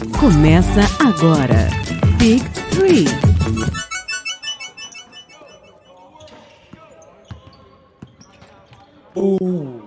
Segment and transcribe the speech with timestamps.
[0.00, 1.68] Começa agora.
[2.16, 3.04] Big Three.
[9.14, 9.82] Uh.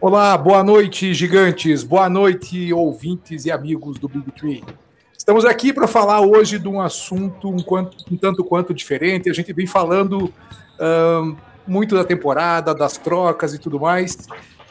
[0.00, 1.82] Olá, boa noite, gigantes.
[1.82, 4.62] Boa noite, ouvintes e amigos do Big Tree.
[5.18, 9.28] Estamos aqui para falar hoje de um assunto um, quanto, um, tanto quanto diferente.
[9.28, 10.32] A gente vem falando
[11.66, 14.28] muito da temporada, das trocas e tudo mais.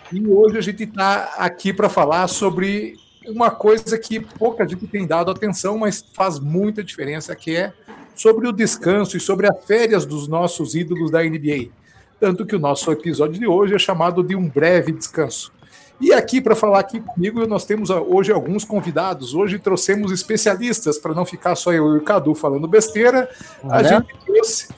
[0.09, 2.97] E hoje a gente está aqui para falar sobre
[3.30, 7.73] uma coisa que pouca gente tem dado atenção, mas faz muita diferença, que é
[8.16, 11.70] sobre o descanso e sobre as férias dos nossos ídolos da NBA.
[12.20, 15.52] Tanto que o nosso episódio de hoje é chamado de um breve descanso.
[16.02, 19.34] E aqui para falar aqui comigo, nós temos hoje alguns convidados.
[19.34, 23.30] Hoje trouxemos especialistas para não ficar só eu e o Cadu falando besteira.
[23.70, 24.70] A gente trouxe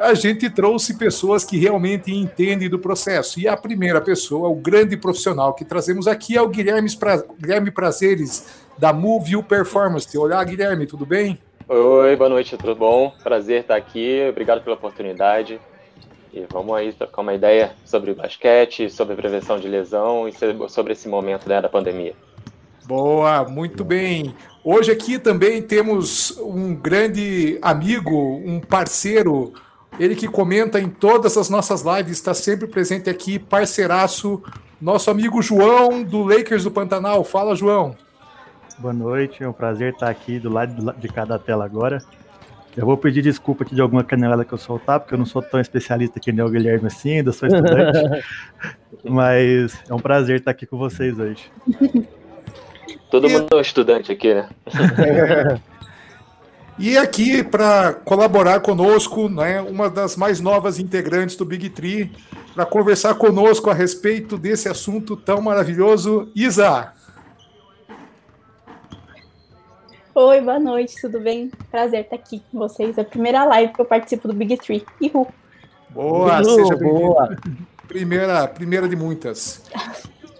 [0.00, 3.38] a gente trouxe pessoas que realmente entendem do processo.
[3.38, 7.22] E a primeira pessoa, o grande profissional que trazemos aqui é o Guilherme, pra...
[7.38, 8.46] Guilherme Prazeres,
[8.78, 8.92] da
[9.28, 10.16] You Performance.
[10.16, 11.38] Olá, Guilherme, tudo bem?
[11.68, 13.12] Oi, boa noite, tudo bom?
[13.22, 15.60] Prazer estar aqui, obrigado pela oportunidade.
[16.32, 20.32] E vamos aí trocar uma ideia sobre basquete, sobre prevenção de lesão e
[20.68, 22.14] sobre esse momento né, da pandemia.
[22.86, 24.34] Boa, muito bem.
[24.64, 29.52] Hoje aqui também temos um grande amigo, um parceiro,
[30.00, 34.42] ele que comenta em todas as nossas lives, está sempre presente aqui, parceiraço,
[34.80, 37.22] nosso amigo João, do Lakers do Pantanal.
[37.22, 37.94] Fala, João.
[38.78, 41.98] Boa noite, é um prazer estar aqui do lado de cada tela agora.
[42.74, 45.42] Eu vou pedir desculpa aqui de alguma canelada que eu soltar, porque eu não sou
[45.42, 48.24] tão especialista que nem o Guilherme assim, ainda sou estudante.
[49.04, 51.52] mas é um prazer estar aqui com vocês hoje.
[53.10, 54.48] Todo mundo é um estudante aqui, né?
[56.82, 62.10] E aqui para colaborar conosco, né, uma das mais novas integrantes do Big Tree,
[62.54, 66.94] para conversar conosco a respeito desse assunto tão maravilhoso, Isa.
[70.14, 71.50] Oi, boa noite, tudo bem?
[71.70, 72.96] Prazer estar aqui com vocês.
[72.96, 74.82] É a primeira live que eu participo do Big Tree.
[75.02, 75.26] Ihu.
[75.90, 77.36] Boa, Ihu, seja boa.
[77.86, 79.64] Primeira, primeira de muitas.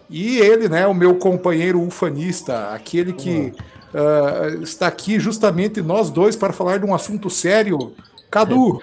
[0.08, 3.52] E ele, né, o meu companheiro ufanista, aquele que
[3.94, 7.94] uh, está aqui justamente nós dois para falar de um assunto sério.
[8.30, 8.80] Cadu.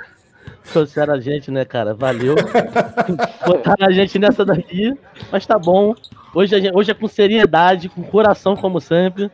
[0.72, 1.94] Trouxeram a gente, né, cara?
[1.94, 2.36] Valeu.
[3.46, 4.94] Botaram a gente nessa daqui,
[5.32, 5.96] mas tá bom.
[6.34, 9.32] Hoje, gente, hoje é com seriedade, com coração, como sempre.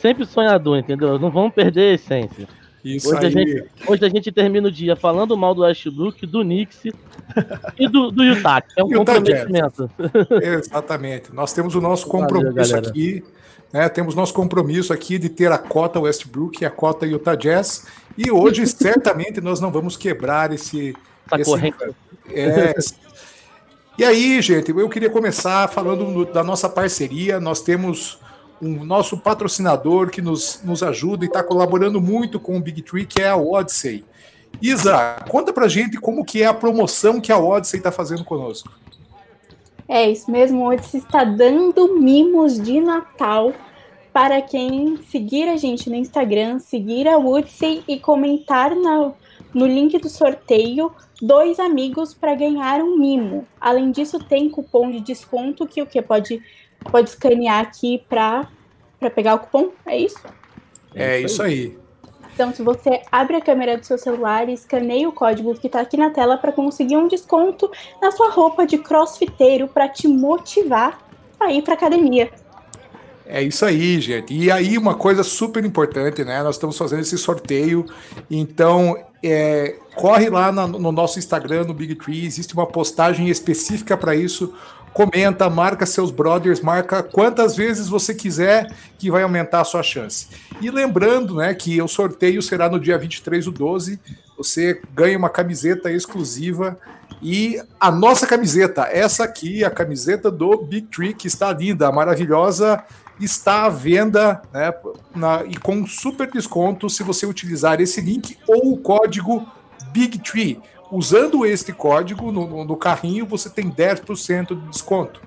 [0.00, 1.18] Sempre sonhador, entendeu?
[1.18, 2.48] Não vamos perder a essência.
[2.84, 3.26] Isso hoje, aí.
[3.26, 6.84] A gente, hoje a gente termina o dia falando mal do Westbrook, do Knicks
[7.78, 8.62] e do, do Utah.
[8.76, 9.90] É um comprometimento.
[10.42, 11.32] Exatamente.
[11.32, 13.24] Nós temos o nosso compromisso Valeu, aqui
[13.74, 17.86] né, temos nosso compromisso aqui de ter a cota Westbrook e a cota Utah Jazz.
[18.16, 20.94] E hoje, certamente, nós não vamos quebrar esse.
[21.28, 21.74] Tá esse
[22.32, 22.72] é,
[23.98, 27.40] e aí, gente, eu queria começar falando da nossa parceria.
[27.40, 28.20] Nós temos
[28.62, 33.04] um nosso patrocinador que nos, nos ajuda e está colaborando muito com o Big Tree,
[33.04, 34.04] que é a Odyssey.
[34.62, 38.70] Isa, conta pra gente como que é a promoção que a Odyssey está fazendo conosco.
[39.88, 43.52] É isso mesmo, hoje se está dando mimos de Natal
[44.12, 49.12] para quem seguir a gente no Instagram, seguir a Woodsey e comentar na,
[49.52, 53.46] no link do sorteio dois amigos para ganhar um mimo.
[53.60, 56.40] Além disso, tem cupom de desconto que o que pode
[56.90, 58.48] pode escanear aqui para
[59.14, 60.20] pegar o cupom, é isso?
[60.94, 61.76] É isso aí.
[62.34, 65.80] Então, se você abre a câmera do seu celular e escaneia o código que está
[65.80, 67.70] aqui na tela para conseguir um desconto
[68.02, 70.98] na sua roupa de crossfiteiro para te motivar
[71.38, 72.28] a ir para academia.
[73.24, 74.34] É isso aí, gente.
[74.34, 76.42] E aí, uma coisa super importante, né?
[76.42, 77.86] Nós estamos fazendo esse sorteio.
[78.28, 82.26] Então, é, corre lá no nosso Instagram, no Big Tree.
[82.26, 84.52] Existe uma postagem específica para isso
[84.94, 90.28] comenta, marca seus brothers, marca quantas vezes você quiser que vai aumentar a sua chance.
[90.60, 93.98] E lembrando, né, que o sorteio será no dia 23 do 12,
[94.38, 96.78] você ganha uma camiseta exclusiva
[97.20, 102.82] e a nossa camiseta, essa aqui, a camiseta do Big Tree, que está linda, maravilhosa,
[103.20, 104.72] está à venda né,
[105.14, 109.44] na, e com super desconto se você utilizar esse link ou o código
[109.92, 110.60] Big Tree.
[110.94, 115.20] Usando este código no, no carrinho, você tem 10% de desconto.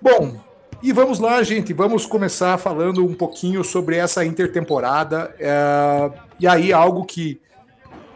[0.00, 0.40] Bom,
[0.82, 1.74] e vamos lá, gente.
[1.74, 5.36] Vamos começar falando um pouquinho sobre essa intertemporada.
[5.38, 7.38] É, e aí, algo que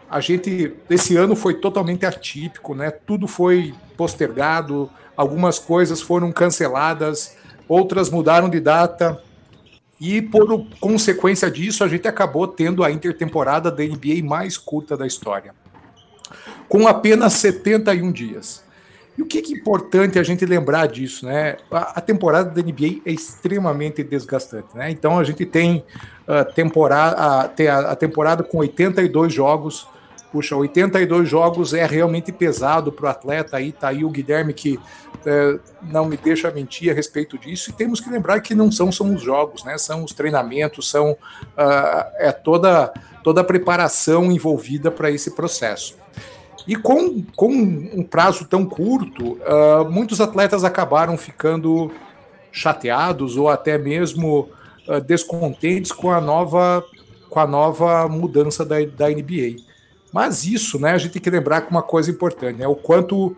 [0.09, 0.73] a gente.
[0.89, 2.89] Esse ano foi totalmente atípico, né?
[2.89, 7.37] Tudo foi postergado, algumas coisas foram canceladas,
[7.67, 9.21] outras mudaram de data.
[10.01, 15.05] E por consequência disso, a gente acabou tendo a intertemporada da NBA mais curta da
[15.05, 15.53] história
[16.67, 18.63] com apenas 71 dias.
[19.19, 21.57] E o que, é importante a gente lembrar disso, né?
[21.69, 24.89] A, temporada da NBA é extremamente desgastante, né?
[24.89, 25.83] Então a gente tem
[26.25, 29.85] a temporada, a, a temporada com 82 jogos.
[30.31, 33.57] Puxa, 82 jogos é realmente pesado para o atleta.
[33.57, 34.79] Aí tá aí o Guilherme que
[35.25, 37.71] é, não me deixa mentir a respeito disso.
[37.71, 39.77] E temos que lembrar que não são, são os jogos, né?
[39.77, 42.93] São os treinamentos, são uh, é toda
[43.29, 45.95] toda a preparação envolvida para esse processo.
[46.67, 51.91] E com, com um prazo tão curto, uh, muitos atletas acabaram ficando
[52.51, 54.49] chateados ou até mesmo
[54.87, 56.83] uh, descontentes com a nova
[57.29, 59.57] com a nova mudança da, da NBA.
[60.11, 62.75] Mas isso, né, a gente tem que lembrar que uma coisa importante, é né, o
[62.75, 63.37] quanto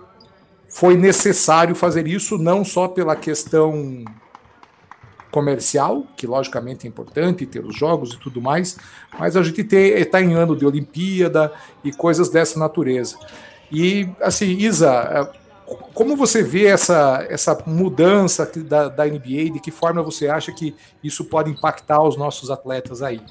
[0.69, 4.05] foi necessário fazer isso, não só pela questão
[5.31, 8.77] comercial, que logicamente é importante ter os jogos e tudo mais,
[9.17, 11.51] mas a gente está em ano de Olimpíada
[11.83, 13.17] e coisas dessa natureza.
[13.71, 15.41] E assim, Isa, é,
[15.93, 19.51] como você vê essa, essa mudança da, da NBA?
[19.53, 23.21] De que forma você acha que isso pode impactar os nossos atletas aí?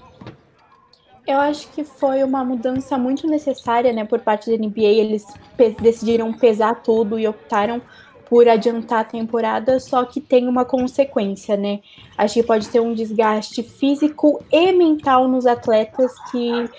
[1.27, 4.81] Eu acho que foi uma mudança muito necessária, né, por parte da NBA.
[4.81, 5.25] Eles
[5.57, 7.83] pe decidiram pesar tudo e optaram
[8.31, 11.81] por adiantar a temporada, só que tem uma consequência, né?
[12.17, 16.71] Acho que pode ter um desgaste físico e mental nos atletas que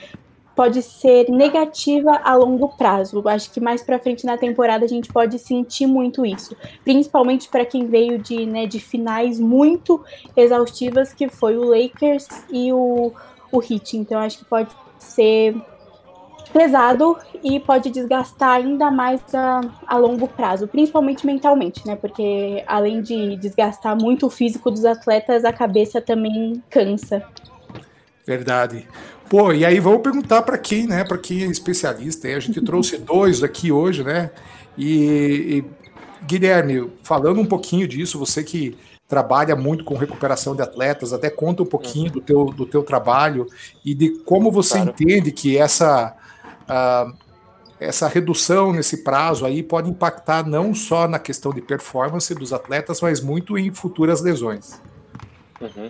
[0.56, 3.22] pode ser negativa a longo prazo.
[3.28, 6.56] Acho que mais para frente na temporada a gente pode sentir muito isso,
[6.86, 10.02] principalmente para quem veio de, né, de finais muito
[10.38, 13.12] exaustivas que foi o Lakers e o,
[13.52, 13.98] o Heat.
[13.98, 15.54] Então acho que pode ser
[16.52, 21.96] pesado e pode desgastar ainda mais a, a, longo prazo, principalmente mentalmente, né?
[21.96, 27.24] Porque além de desgastar muito o físico dos atletas, a cabeça também cansa.
[28.26, 28.88] Verdade.
[29.30, 31.04] Pô, e aí vamos perguntar para quem, né?
[31.04, 32.28] Para quem é especialista.
[32.28, 34.32] A gente trouxe dois aqui hoje, né?
[34.78, 38.78] E, e Guilherme, falando um pouquinho disso, você que
[39.08, 43.46] trabalha muito com recuperação de atletas, até conta um pouquinho do teu, do teu trabalho
[43.84, 44.92] e de como você claro.
[44.92, 46.16] entende que essa
[46.72, 47.14] uh,
[47.80, 53.02] essa redução nesse prazo aí pode impactar não só na questão de performance dos atletas,
[53.02, 54.80] mas muito em futuras lesões.
[55.60, 55.88] Uhum.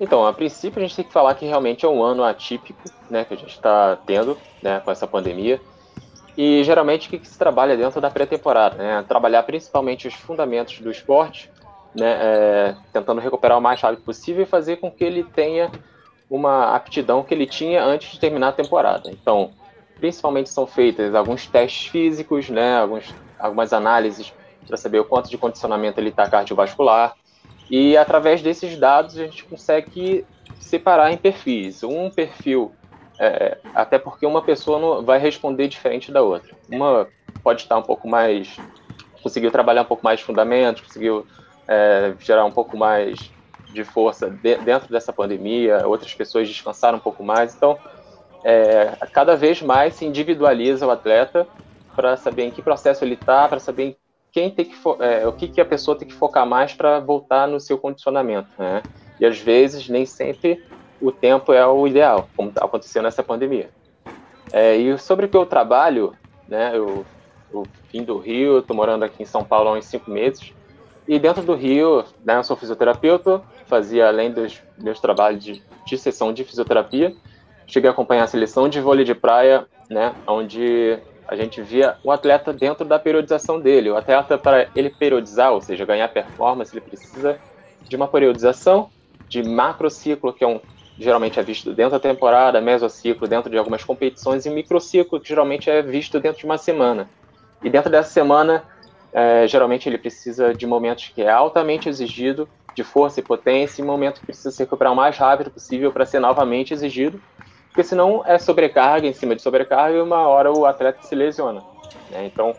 [0.00, 3.24] Então, a princípio a gente tem que falar que realmente é um ano atípico, né,
[3.24, 5.60] que a gente está tendo, né, com essa pandemia.
[6.36, 10.80] E geralmente o que, que se trabalha dentro da pré-temporada, né, trabalhar principalmente os fundamentos
[10.80, 11.50] do esporte,
[11.94, 15.70] né, é, tentando recuperar o mais rápido possível e fazer com que ele tenha
[16.30, 19.10] uma aptidão que ele tinha antes de terminar a temporada.
[19.10, 19.52] Então,
[20.00, 24.32] principalmente são feitas alguns testes físicos, né, alguns, algumas análises
[24.66, 27.14] para saber o quanto de condicionamento ele está cardiovascular.
[27.70, 30.24] E através desses dados a gente consegue
[30.58, 31.82] separar em perfis.
[31.82, 32.72] Um perfil,
[33.18, 36.56] é, até porque uma pessoa não vai responder diferente da outra.
[36.68, 37.06] Uma
[37.42, 38.56] pode estar um pouco mais.
[39.22, 41.26] conseguiu trabalhar um pouco mais de fundamentos, conseguiu
[41.68, 43.30] é, gerar um pouco mais
[43.72, 47.54] de força de, dentro dessa pandemia, outras pessoas descansaram um pouco mais.
[47.54, 47.78] Então,
[48.44, 51.46] é, cada vez mais se individualiza o atleta
[51.94, 53.96] para saber em que processo ele está, para saber
[54.32, 57.48] quem tem que é, o que, que a pessoa tem que focar mais para voltar
[57.48, 58.82] no seu condicionamento, né?
[59.18, 60.64] E às vezes nem sempre
[61.00, 63.70] o tempo é o ideal, como está acontecendo nessa pandemia.
[64.52, 66.14] É, e sobre o que eu trabalho,
[66.48, 66.72] né?
[66.74, 67.04] Eu,
[67.52, 70.52] eu vim do Rio, estou morando aqui em São Paulo há uns cinco meses.
[71.08, 75.98] E dentro do Rio, né, eu sou fisioterapeuta, fazia além dos meus trabalhos de, de
[75.98, 77.16] sessão de fisioterapia,
[77.70, 82.10] cheguei a acompanhar a seleção de vôlei de praia, né, onde a gente via o
[82.10, 83.90] atleta dentro da periodização dele.
[83.90, 87.38] O atleta, para ele periodizar, ou seja, ganhar performance, ele precisa
[87.88, 88.90] de uma periodização
[89.28, 90.60] de macrociclo, que é um,
[90.98, 95.70] geralmente é visto dentro da temporada, mesociclo dentro de algumas competições, e microciclo, que geralmente
[95.70, 97.08] é visto dentro de uma semana.
[97.62, 98.64] E dentro dessa semana,
[99.12, 103.84] é, geralmente ele precisa de momentos que é altamente exigido, de força e potência, e
[103.84, 107.20] momento que precisa se recuperar o mais rápido possível para ser novamente exigido,
[107.70, 111.62] porque senão é sobrecarga em cima de sobrecarga e uma hora o atleta se lesiona.
[112.10, 112.26] Né?
[112.26, 112.52] Então,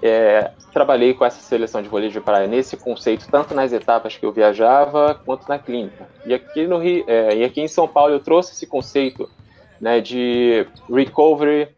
[0.00, 4.24] é, trabalhei com essa seleção de vôlei de praia nesse conceito, tanto nas etapas que
[4.24, 6.08] eu viajava, quanto na clínica.
[6.24, 9.28] E aqui, no Rio, é, e aqui em São Paulo eu trouxe esse conceito
[9.80, 11.68] né, de recovery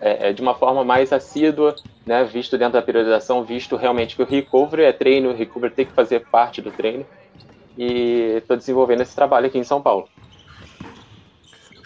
[0.00, 1.74] é, é de uma forma mais assídua,
[2.04, 5.86] né, visto dentro da periodização, visto realmente que o recovery é treino, o recovery tem
[5.86, 7.06] que fazer parte do treino.
[7.78, 10.08] E estou desenvolvendo esse trabalho aqui em São Paulo.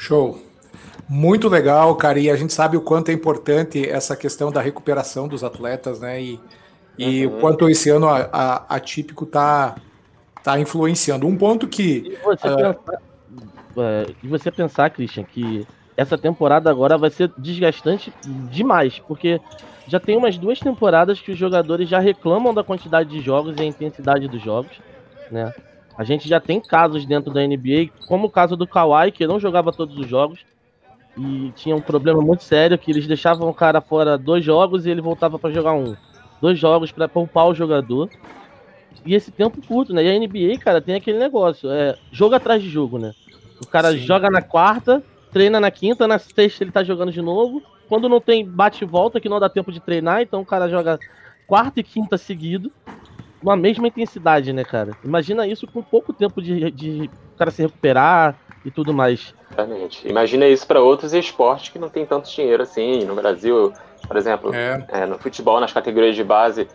[0.01, 0.41] Show.
[1.07, 2.19] Muito legal, cara.
[2.19, 6.23] E a gente sabe o quanto é importante essa questão da recuperação dos atletas, né?
[6.23, 6.41] E,
[6.97, 7.37] e uhum.
[7.37, 9.77] o quanto esse ano a, a, atípico tá,
[10.43, 11.27] tá influenciando.
[11.27, 12.17] Um ponto que.
[12.17, 12.57] E você, uh...
[12.57, 13.03] pensar,
[14.23, 18.11] e você pensar, Christian, que essa temporada agora vai ser desgastante
[18.51, 19.39] demais, porque
[19.87, 23.61] já tem umas duas temporadas que os jogadores já reclamam da quantidade de jogos e
[23.61, 24.73] a intensidade dos jogos,
[25.31, 25.53] né?
[26.01, 29.39] A gente já tem casos dentro da NBA, como o caso do Kawhi, que não
[29.39, 30.47] jogava todos os jogos
[31.15, 34.91] e tinha um problema muito sério que eles deixavam o cara fora dois jogos e
[34.91, 35.95] ele voltava para jogar um.
[36.41, 38.09] Dois jogos para poupar o jogador.
[39.05, 40.03] E esse tempo curto, né?
[40.03, 43.13] E a NBA, cara, tem aquele negócio, é jogo atrás de jogo, né?
[43.63, 43.99] O cara Sim.
[43.99, 47.63] joga na quarta, treina na quinta, na sexta ele tá jogando de novo.
[47.91, 50.67] Quando não tem bate e volta, que não dá tempo de treinar, então o cara
[50.67, 50.99] joga
[51.47, 52.73] quarta e quinta seguido,
[53.43, 54.93] uma mesma intensidade, né, cara?
[55.05, 59.35] Imagina isso com pouco tempo de, de o cara se recuperar e tudo mais.
[59.51, 60.07] Exatamente.
[60.09, 63.05] Imagina isso para outros esportes que não tem tanto dinheiro assim.
[63.05, 63.73] No Brasil,
[64.07, 64.85] por exemplo, é.
[64.89, 66.69] É, no futebol, nas categorias de base,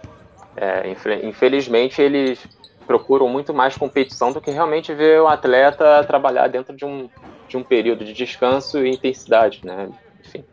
[0.58, 2.40] é, infelizmente eles
[2.86, 7.10] procuram muito mais competição do que realmente ver o atleta trabalhar dentro de um,
[7.48, 9.90] de um período de descanso e intensidade, né?
[10.24, 10.44] Enfim.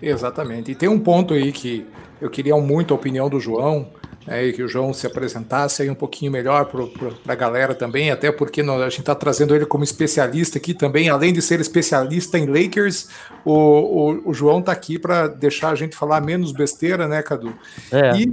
[0.00, 0.72] Exatamente.
[0.72, 1.86] E tem um ponto aí que
[2.20, 3.88] eu queria muito a opinião do João,
[4.26, 8.10] né, e que o João se apresentasse aí um pouquinho melhor para a galera também,
[8.10, 11.60] até porque nós, a gente está trazendo ele como especialista aqui também, além de ser
[11.60, 13.08] especialista em Lakers,
[13.44, 17.54] o, o, o João está aqui para deixar a gente falar menos besteira, né, Cadu?
[17.92, 18.12] É.
[18.16, 18.32] E,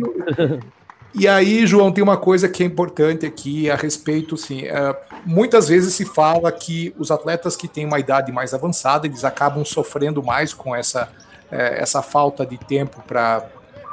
[1.23, 4.63] e aí, João, tem uma coisa que é importante aqui a respeito, sim.
[4.65, 4.95] É,
[5.25, 9.65] muitas vezes se fala que os atletas que têm uma idade mais avançada, eles acabam
[9.65, 11.09] sofrendo mais com essa,
[11.51, 13.45] é, essa falta de tempo para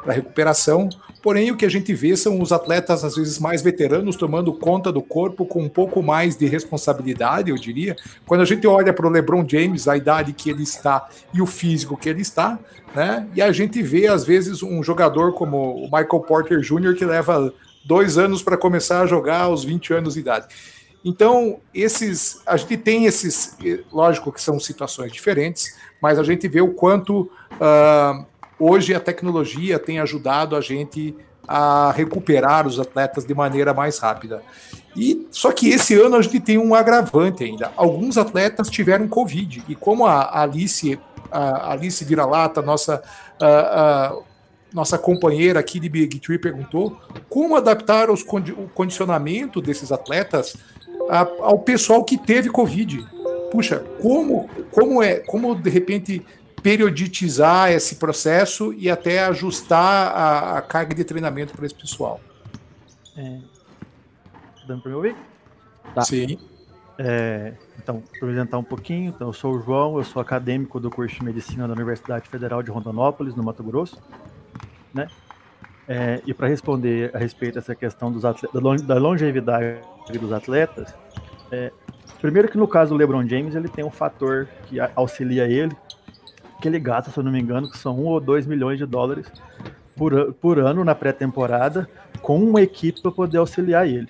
[0.07, 0.89] recuperação.
[1.23, 4.93] Porém, o que a gente vê são os atletas, às vezes, mais veteranos, tomando conta
[4.93, 7.97] do corpo com um pouco mais de responsabilidade, eu diria.
[8.25, 11.47] Quando a gente olha para o LeBron James, a idade que ele está e o
[11.47, 12.59] físico que ele está,
[12.95, 13.27] né?
[13.35, 17.53] E a gente vê, às vezes, um jogador como o Michael Porter Jr., que leva
[17.85, 20.47] dois anos para começar a jogar aos 20 anos de idade.
[21.05, 23.57] Então, esses, a gente tem esses,
[23.93, 28.27] lógico que são situações diferentes, mas a gente vê o quanto uh,
[28.59, 31.15] hoje a tecnologia tem ajudado a gente
[31.49, 34.43] a recuperar os atletas de maneira mais rápida.
[34.95, 37.73] E só que esse ano a gente tem um agravante ainda.
[37.75, 40.99] Alguns atletas tiveram Covid e como a Alice,
[41.31, 43.03] a Alice Vira-Lata, nossa
[43.41, 44.19] a, a,
[44.75, 46.99] nossa companheira aqui de Big Tree perguntou,
[47.31, 50.57] como adaptar os condi o condicionamento desses atletas
[51.09, 53.07] a, ao pessoal que teve Covid?
[53.51, 56.23] Puxa, como como é, como de repente
[56.63, 62.21] periodizar esse processo e até ajustar a, a carga de treinamento para esse pessoal.
[63.17, 63.39] É,
[64.67, 65.17] dando para me ouvir?
[65.95, 66.03] Tá.
[66.03, 66.39] Sim.
[67.01, 71.15] É, então, apresentar um pouquinho, então, eu sou o João, eu sou acadêmico do curso
[71.15, 74.03] de Medicina da Universidade Federal de Rondonópolis, no Mato Grosso.
[74.93, 75.07] Né?
[75.87, 79.81] É, e para responder a respeito dessa questão dos atletas, da longevidade
[80.21, 80.93] dos atletas,
[81.53, 81.73] é,
[82.21, 85.75] primeiro que no caso do LeBron James, ele tem um fator que auxilia ele,
[86.61, 88.87] que ele gasta, se eu não me engano, que são um ou dois milhões de
[88.87, 89.31] dólares
[89.97, 91.89] por, por ano na pré-temporada,
[92.23, 94.09] com uma equipe para poder auxiliar ele.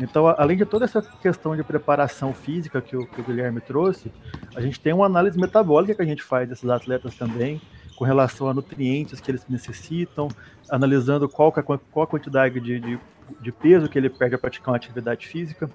[0.00, 4.10] Então, além de toda essa questão de preparação física que o, que o Guilherme trouxe,
[4.54, 7.60] a gente tem uma análise metabólica que a gente faz desses atletas também,
[7.96, 10.28] com relação a nutrientes que eles necessitam,
[10.68, 12.98] analisando qual, é qual a quantidade de, de,
[13.40, 15.70] de peso que ele perde a praticar uma atividade física.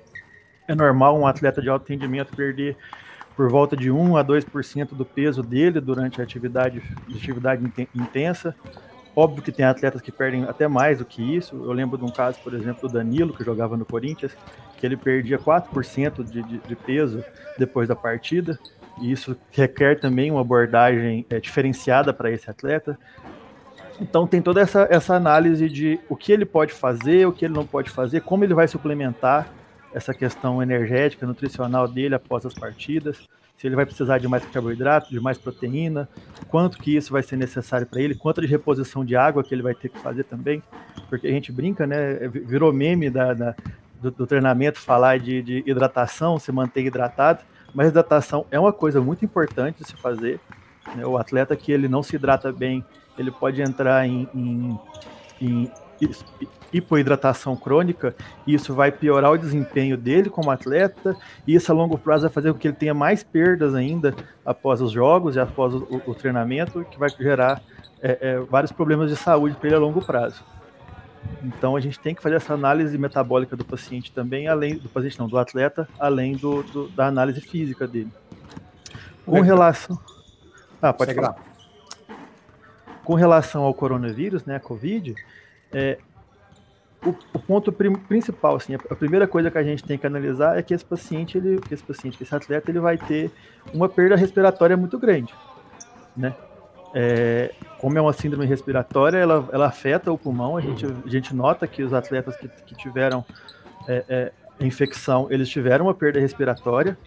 [0.68, 2.76] É normal um atleta de alto rendimento perder
[3.40, 7.64] por volta de 1 a 2% do peso dele durante a atividade, atividade
[7.96, 8.54] intensa.
[9.16, 11.56] Óbvio que tem atletas que perdem até mais do que isso.
[11.56, 14.36] Eu lembro de um caso, por exemplo, do Danilo, que jogava no Corinthians,
[14.76, 17.24] que ele perdia 4% de, de, de peso
[17.58, 18.60] depois da partida.
[19.02, 23.00] E isso requer também uma abordagem é, diferenciada para esse atleta.
[24.02, 27.54] Então tem toda essa, essa análise de o que ele pode fazer, o que ele
[27.54, 29.48] não pode fazer, como ele vai suplementar
[29.94, 33.28] essa questão energética, nutricional dele após as partidas,
[33.60, 36.08] se ele vai precisar de mais carboidrato, de mais proteína,
[36.48, 39.62] quanto que isso vai ser necessário para ele, quanto de reposição de água que ele
[39.62, 40.64] vai ter que fazer também,
[41.10, 43.56] porque a gente brinca, né, virou meme da, da
[44.02, 47.44] do, do, treinamento falar de, de hidratação, se manter hidratado,
[47.74, 50.40] mas hidratação é uma coisa muito importante de se fazer,
[50.96, 52.86] né, o atleta que ele não se hidrata bem,
[53.18, 54.80] ele pode entrar em, em,
[55.42, 55.72] em
[56.72, 61.16] hipoidratação crônica, e isso vai piorar o desempenho dele como atleta,
[61.48, 64.82] e isso a longo prazo vai fazer com que ele tenha mais perdas ainda após
[64.82, 67.62] os jogos e após o, o treinamento, que vai gerar
[68.02, 70.44] é, é, vários problemas de saúde para ele a longo prazo.
[71.44, 75.20] Então a gente tem que fazer essa análise metabólica do paciente também, além do paciente
[75.20, 78.12] não, do atleta, além do, do da análise física dele.
[79.26, 80.00] Com relação.
[80.82, 81.36] Ah, pode falar.
[83.04, 85.14] Com relação ao coronavírus, né, a Covid,
[85.72, 86.00] é,
[87.06, 90.06] o, o, ponto prim, principal, assim, a, a, primeira coisa que a gente tem que
[90.06, 93.32] analisar é que esse paciente, ele, que esse paciente, que esse atleta, ele vai ter
[93.74, 95.34] uma perda respiratória muito grande,
[96.16, 96.36] né?
[96.94, 100.58] É, como é uma síndrome respiratória, ela, ela afeta o pulmão.
[100.58, 103.24] A gente, a gente nota que os atletas que, que tiveram
[103.88, 106.98] é, é, infecção, eles tiveram uma perda respiratória,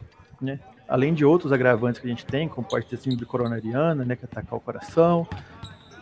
[0.40, 0.60] né?
[0.88, 4.24] Além de outros agravantes que a gente tem, como pode ter síndrome coronariana, né, que
[4.24, 5.26] atacar o coração,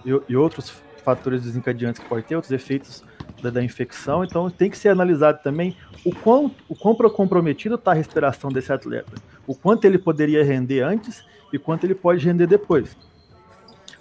[0.05, 0.71] e, e outros
[1.05, 3.05] fatores desencadeantes que pode ter, outros efeitos
[3.43, 4.25] da, da, infecção.
[4.25, 8.73] Então tem que ser analisado também o quão, o quão comprometido está a respiração desse
[8.73, 9.13] atleta,
[9.47, 12.97] o quanto ele poderia render antes e quanto ele pode render depois.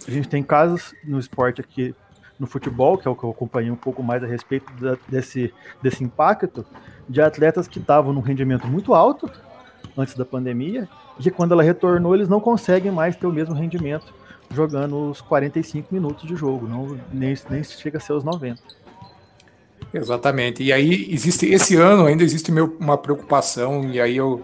[0.06, 1.94] A gente tem casos no esporte aqui,
[2.38, 5.52] no futebol, que é o que eu acompanhei um pouco mais a respeito da, desse,
[5.82, 6.64] desse impacto,
[7.08, 9.30] de atletas que estavam num rendimento muito alto
[9.96, 13.54] antes da pandemia, e que quando ela retornou, eles não conseguem mais ter o mesmo
[13.54, 14.14] rendimento
[14.52, 18.60] jogando os 45 minutos de jogo, não, nem, nem chega a ser os 90.
[19.92, 20.62] Exatamente.
[20.62, 24.42] E aí existe esse ano ainda existe meu, uma preocupação e aí eu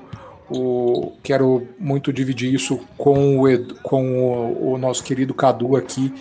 [0.50, 6.12] o, quero muito dividir isso com o, com o, o nosso querido Cadu aqui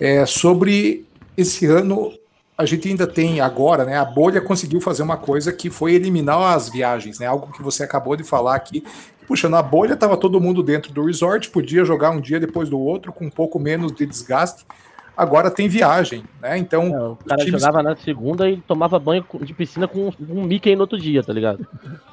[0.00, 1.06] é, sobre
[1.36, 2.12] esse ano
[2.58, 3.98] a gente ainda tem agora, né?
[3.98, 7.26] A bolha conseguiu fazer uma coisa que foi eliminar as viagens, né?
[7.26, 8.82] Algo que você acabou de falar aqui.
[9.26, 12.78] Puxa, na bolha estava todo mundo dentro do resort, podia jogar um dia depois do
[12.78, 14.64] outro com um pouco menos de desgaste
[15.16, 16.58] agora tem viagem, né?
[16.58, 16.94] Então.
[16.94, 17.60] É, o cara times...
[17.60, 21.32] jogava na segunda e tomava banho de piscina com um Mickey no outro dia, tá
[21.32, 21.66] ligado?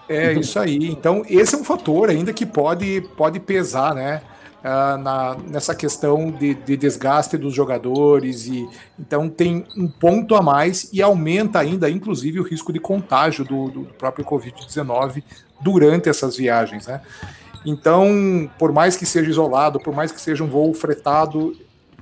[0.08, 0.78] É isso aí.
[0.88, 4.22] Então, esse é um fator ainda que pode, pode pesar, né?
[4.64, 8.66] Uh, na, nessa questão de, de, desgaste dos jogadores e
[8.98, 13.70] então tem um ponto a mais e aumenta ainda, inclusive, o risco de contágio do,
[13.70, 15.22] do próprio Covid-19
[15.60, 17.02] durante essas viagens, né?
[17.66, 21.54] Então, por mais que seja isolado, por mais que seja um voo fretado,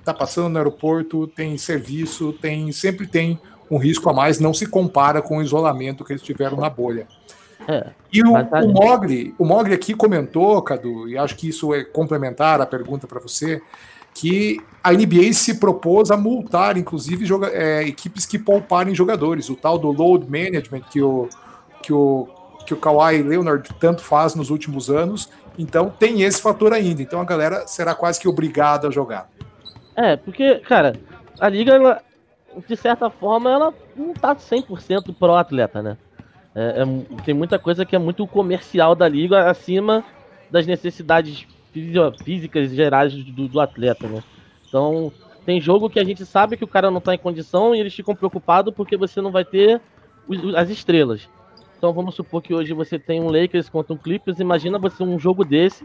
[0.02, 3.40] está passando no aeroporto, tem serviço, tem sempre tem
[3.70, 7.08] um risco a mais, não se compara com o isolamento que eles tiveram na bolha.
[7.68, 8.60] É, e o, tá...
[8.60, 13.08] o, Mogli, o Mogli aqui comentou, Cadu, e acho que isso é complementar a pergunta
[13.08, 13.62] para você,
[14.14, 19.50] que a NBA se propôs a multar, inclusive, joga, é, equipes que pouparem jogadores.
[19.50, 21.30] O tal do load management que o,
[21.82, 22.28] que o,
[22.66, 25.30] que o Kawhi Leonard tanto faz nos últimos anos.
[25.58, 27.02] Então tem esse fator ainda.
[27.02, 29.30] Então a galera será quase que obrigada a jogar.
[29.96, 30.94] É, porque, cara,
[31.40, 32.02] a liga, ela,
[32.68, 35.98] de certa forma, ela não tá 100% pro atleta, né?
[36.54, 40.04] É, é, tem muita coisa que é muito comercial da liga acima
[40.50, 41.48] das necessidades
[42.24, 44.22] físicas gerais do, do, atleta, né?
[44.68, 45.12] Então,
[45.46, 47.94] tem jogo que a gente sabe que o cara não tá em condição e eles
[47.94, 49.82] ficam preocupados porque você não vai ter
[50.56, 51.28] as estrelas.
[51.78, 55.18] Então vamos supor que hoje você tem um Lakers contra um Clippers, imagina você um
[55.18, 55.84] jogo desse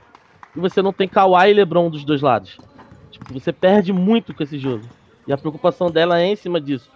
[0.55, 2.59] e você não tem Kawhi e LeBron dos dois lados.
[3.19, 4.85] Tipo, você perde muito com esse jogo.
[5.27, 6.91] E a preocupação dela é em cima disso.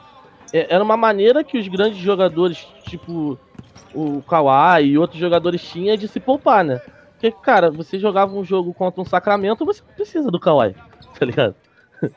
[0.53, 3.39] É, era uma maneira que os grandes jogadores, tipo
[3.95, 6.81] o Kawhi e outros jogadores tinham de se poupar, né?
[7.13, 10.75] Porque, cara, você jogava um jogo contra um Sacramento, você precisa do Kawhi,
[11.19, 11.55] tá ligado?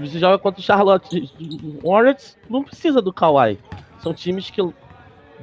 [0.00, 1.32] Você joga contra o Charlotte
[1.84, 3.56] Hornets, não precisa do Kawhi.
[4.00, 4.60] São times que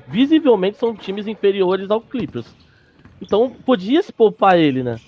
[0.05, 2.45] visivelmente são times inferiores ao Clippers.
[3.21, 4.99] Então podia se poupar ele, né?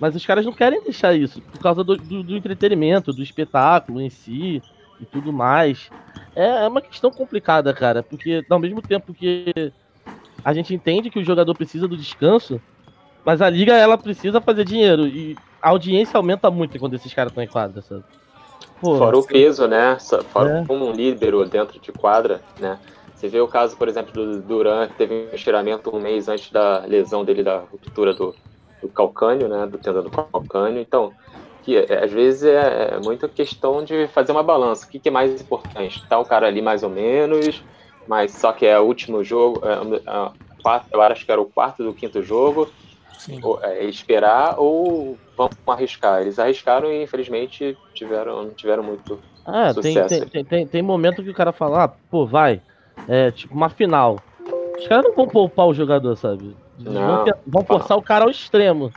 [0.00, 4.00] Mas os caras não querem deixar isso por causa do, do, do entretenimento, do espetáculo
[4.00, 4.62] em si
[4.98, 5.90] e tudo mais.
[6.34, 9.72] É, é uma questão complicada, cara, porque ao mesmo tempo que
[10.42, 12.58] a gente entende que o jogador precisa do descanso,
[13.24, 17.30] mas a liga ela precisa fazer dinheiro e a audiência aumenta muito quando esses caras
[17.30, 18.02] estão em quadra, sabe?
[18.80, 19.98] Pô, Fora o peso, né?
[20.32, 20.64] Fora é.
[20.64, 22.78] como um líbero dentro de quadra, né?
[23.14, 26.50] Você vê o caso, por exemplo, do Duran, que teve um estiramento um mês antes
[26.50, 28.34] da lesão dele, da ruptura do,
[28.80, 30.80] do calcânio, né, do tendão do calcânio.
[30.80, 31.12] Então,
[31.62, 34.86] que é, às vezes é, é muita questão de fazer uma balança.
[34.86, 36.06] O que, que, é mais importante?
[36.08, 37.62] Tá o cara ali mais ou menos,
[38.06, 41.82] mas só que é o último jogo, é, é, eu acho que era o quarto
[41.82, 42.68] do quinto jogo.
[43.42, 46.22] Ou, é, esperar ou vamos arriscar?
[46.22, 50.08] Eles arriscaram e infelizmente tiveram, não tiveram muito ah, sucesso.
[50.08, 52.62] Tem, tem, tem, tem, momento que o cara fala, ah, pô, vai,
[53.06, 54.18] é tipo uma final.
[54.78, 56.56] Os caras não vão poupar o jogador, sabe?
[56.80, 58.92] Não, vão, vão forçar o cara ao extremo.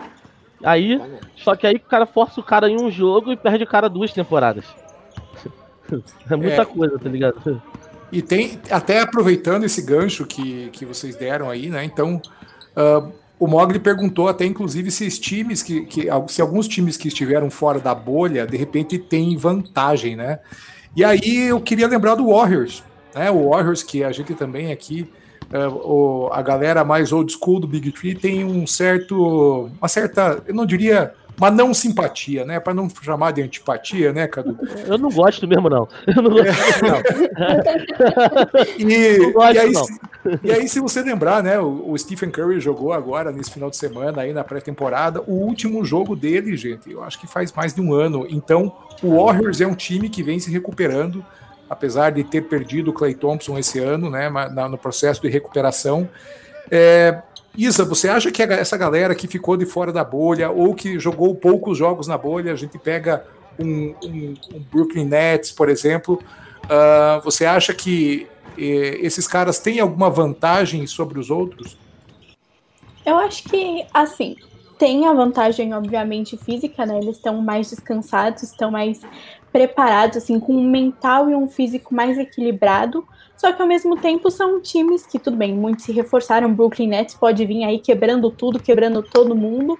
[0.63, 1.01] Aí,
[1.35, 3.89] só que aí o cara força o cara em um jogo e perde o cara
[3.89, 4.65] duas temporadas.
[6.27, 7.61] É muita é, coisa, tá ligado?
[8.11, 11.83] E tem, até aproveitando esse gancho que, que vocês deram aí, né?
[11.83, 12.19] Então,
[12.75, 17.09] uh, o Mogli perguntou até, inclusive, se os times que, que, se alguns times que
[17.09, 20.39] estiveram fora da bolha, de repente, têm vantagem, né?
[20.95, 23.29] E aí eu queria lembrar do Warriors, né?
[23.29, 25.07] O Warriors, que a gente também aqui
[25.53, 30.41] é, o, a galera mais old school do Big Tree tem um certo, uma certa,
[30.47, 32.59] eu não diria uma não simpatia, né?
[32.59, 34.57] Para não chamar de antipatia, né, Cadu?
[34.87, 35.87] Eu não gosto mesmo, não.
[36.07, 37.01] Eu não gosto mesmo, não.
[38.77, 39.83] e, não gosto, e, aí, não.
[39.83, 39.99] Se,
[40.43, 43.77] e aí, se você lembrar, né, o, o, Stephen Curry jogou agora, nesse final de
[43.77, 47.81] semana, aí na pré-temporada, o último jogo dele, gente, eu acho que faz mais de
[47.81, 48.25] um ano.
[48.29, 51.25] Então, o Warriors é um time que vem se recuperando,
[51.69, 54.29] apesar de ter perdido o Clay Thompson esse ano, né,
[54.69, 56.09] no processo de recuperação.
[56.69, 57.21] É,
[57.55, 61.35] Isa, você acha que essa galera que ficou de fora da bolha ou que jogou
[61.35, 63.25] poucos jogos na bolha, a gente pega
[63.59, 66.19] um, um, um Brooklyn Nets, por exemplo,
[66.65, 71.77] uh, você acha que eh, esses caras têm alguma vantagem sobre os outros?
[73.05, 74.35] Eu acho que, assim,
[74.77, 76.97] tem a vantagem, obviamente, física, né?
[76.97, 79.01] Eles estão mais descansados, estão mais
[79.53, 83.07] preparados, assim, com um mental e um físico mais equilibrado.
[83.37, 86.51] Só que ao mesmo tempo são times que, tudo bem, muitos se reforçaram.
[86.51, 89.77] Brooklyn Nets pode vir aí quebrando tudo, quebrando todo mundo.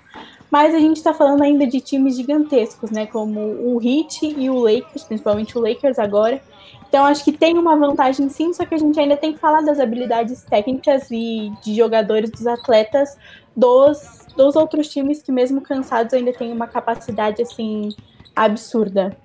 [0.52, 3.08] Mas a gente está falando ainda de times gigantescos, né?
[3.08, 6.40] Como o Heat e o Lakers, principalmente o Lakers agora.
[6.88, 9.62] Então acho que tem uma vantagem sim, só que a gente ainda tem que falar
[9.62, 13.18] das habilidades técnicas e de jogadores, dos atletas
[13.58, 17.90] dos, dos outros times que mesmo cansados ainda têm uma capacidade assim
[18.36, 19.18] absurda.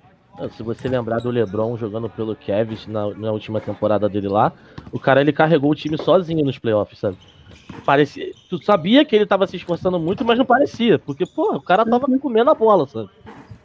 [0.55, 4.53] Se você lembrar do LeBron jogando pelo Cavs na, na, última temporada dele lá,
[4.91, 7.17] o cara ele carregou o time sozinho nos playoffs, sabe?
[7.85, 11.61] Parecia, tu sabia que ele tava se esforçando muito, mas não parecia, porque pô, o
[11.61, 12.19] cara tava uhum.
[12.19, 13.09] comendo a bola, sabe?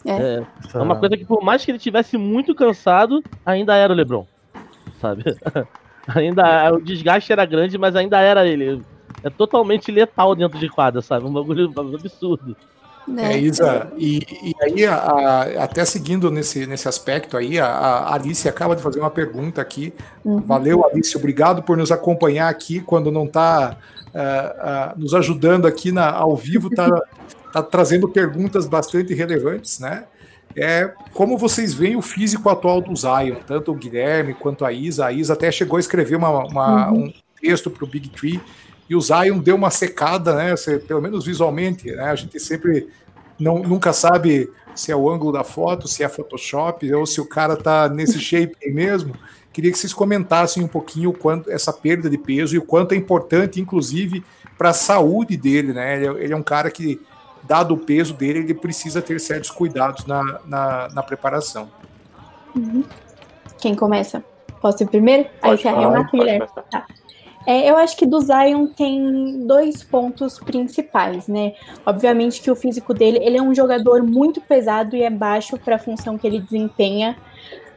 [0.05, 0.13] É.
[0.13, 0.47] é.
[0.75, 4.27] é uma coisa que por mais que ele tivesse muito cansado, ainda era o LeBron,
[5.01, 5.25] sabe?
[6.09, 8.83] ainda o desgaste era grande, mas ainda era ele.
[9.23, 11.25] É totalmente letal dentro de quadra, sabe?
[11.25, 12.57] Um bagulho absurdo.
[13.07, 13.35] Né?
[13.35, 18.15] É, Isa, e, e aí, a, a, até seguindo nesse, nesse aspecto aí, a, a,
[18.15, 19.93] Alice acaba de fazer uma pergunta aqui.
[20.25, 20.41] Uhum.
[20.41, 25.93] Valeu, Alice, obrigado por nos acompanhar aqui quando não está uh, uh, nos ajudando aqui
[25.93, 26.89] na, ao vivo, está
[27.53, 30.05] tá trazendo perguntas bastante relevantes, né?
[30.57, 35.07] É, como vocês veem o físico atual do Zion, tanto o Guilherme quanto a Isa,
[35.07, 37.07] a Isa até chegou a escrever uma, uma uhum.
[37.07, 38.41] um texto para o Big Tree
[38.89, 40.55] e o Zion deu uma secada, né?
[40.87, 42.05] Pelo menos visualmente, né?
[42.05, 42.89] A gente sempre
[43.39, 47.27] não, nunca sabe se é o ângulo da foto, se é Photoshop ou se o
[47.27, 49.15] cara tá nesse shape aí mesmo.
[49.53, 52.93] Queria que vocês comentassem um pouquinho o quanto essa perda de peso e o quanto
[52.93, 54.25] é importante, inclusive,
[54.59, 55.97] para a saúde dele, né?
[55.97, 57.01] Ele, é, ele, é um cara que,
[57.45, 61.71] dado o peso dele, ele precisa ter certos cuidados na, na, na preparação.
[62.55, 62.85] Uhum.
[63.59, 64.25] Quem começa?
[64.61, 65.25] Posso ir primeiro?
[65.41, 66.47] Pode Aí você arremata, Guilherme.
[66.71, 66.87] Tá.
[67.47, 71.55] É, eu acho que do Zion tem dois pontos principais, né?
[71.85, 75.77] Obviamente que o físico dele, ele é um jogador muito pesado e é baixo para
[75.77, 77.17] a função que ele desempenha,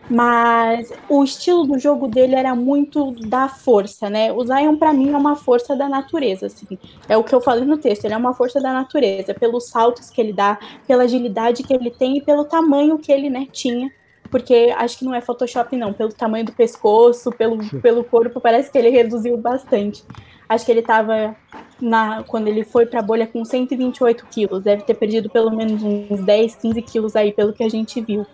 [0.09, 4.31] mas o estilo do jogo dele era muito da força, né?
[4.31, 6.77] O Zion para mim é uma força da natureza, assim.
[7.09, 10.09] É o que eu falei no texto, ele é uma força da natureza, pelos saltos
[10.09, 13.91] que ele dá, pela agilidade que ele tem e pelo tamanho que ele, né, tinha
[14.29, 15.93] porque acho que não é Photoshop, não.
[15.93, 20.03] Pelo tamanho do pescoço, pelo, pelo corpo, parece que ele reduziu bastante.
[20.49, 21.35] Acho que ele estava
[21.81, 24.63] na, quando ele foi para a bolha com 128 quilos.
[24.63, 28.25] Deve ter perdido pelo menos uns 10, 15 quilos aí, pelo que a gente viu.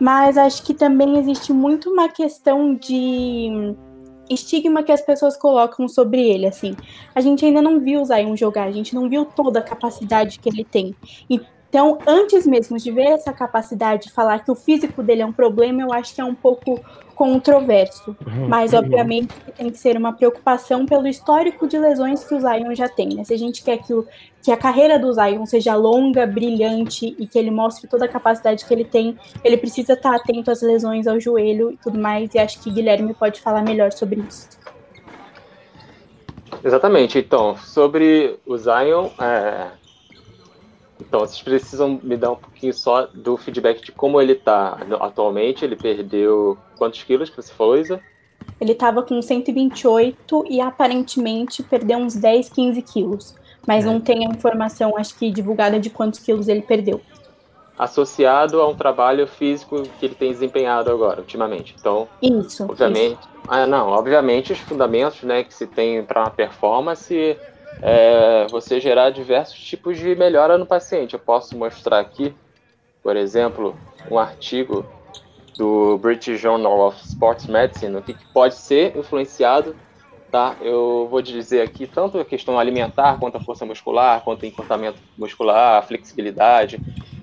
[0.00, 3.74] Mas acho que também existe muito uma questão de
[4.28, 6.74] estigma que as pessoas colocam sobre ele, assim.
[7.14, 10.38] A gente ainda não viu o Zion jogar, a gente não viu toda a capacidade
[10.38, 10.94] que ele tem.
[11.28, 11.40] E
[11.74, 15.32] então, antes mesmo de ver essa capacidade de falar que o físico dele é um
[15.32, 16.80] problema, eu acho que é um pouco
[17.16, 18.16] controverso.
[18.24, 18.46] Uhum.
[18.46, 22.88] Mas, obviamente, tem que ser uma preocupação pelo histórico de lesões que o Zion já
[22.88, 23.16] tem.
[23.16, 23.24] Né?
[23.24, 24.06] Se a gente quer que, o,
[24.40, 28.64] que a carreira do Zion seja longa, brilhante e que ele mostre toda a capacidade
[28.64, 32.32] que ele tem, ele precisa estar atento às lesões ao joelho e tudo mais.
[32.36, 34.48] E acho que Guilherme pode falar melhor sobre isso.
[36.62, 37.18] Exatamente.
[37.18, 39.82] Então, sobre o Zion, é
[41.14, 45.64] então, vocês precisam me dar um pouquinho só do feedback de como ele tá atualmente.
[45.64, 48.00] Ele perdeu quantos quilos que você falou, Isa?
[48.60, 53.36] Ele estava com 128 e aparentemente perdeu uns 10, 15 quilos.
[53.64, 53.86] Mas é.
[53.86, 57.00] não tem a informação, acho que, divulgada de quantos quilos ele perdeu.
[57.78, 61.76] Associado a um trabalho físico que ele tem desempenhado agora, ultimamente.
[61.78, 62.64] Então, isso.
[62.64, 63.20] Obviamente.
[63.20, 63.28] Isso.
[63.46, 67.36] Ah, não, obviamente os fundamentos né, que se tem para uma performance
[67.82, 71.14] é você gerar diversos tipos de melhora no paciente.
[71.14, 72.34] Eu posso mostrar aqui,
[73.02, 73.76] por exemplo,
[74.10, 74.86] um artigo
[75.56, 79.76] do British Journal of Sports Medicine, o que pode ser influenciado,
[80.30, 80.56] tá?
[80.60, 84.98] Eu vou dizer aqui tanto a questão alimentar, quanto a força muscular, quanto o encurtamento
[85.16, 86.80] muscular, a flexibilidade,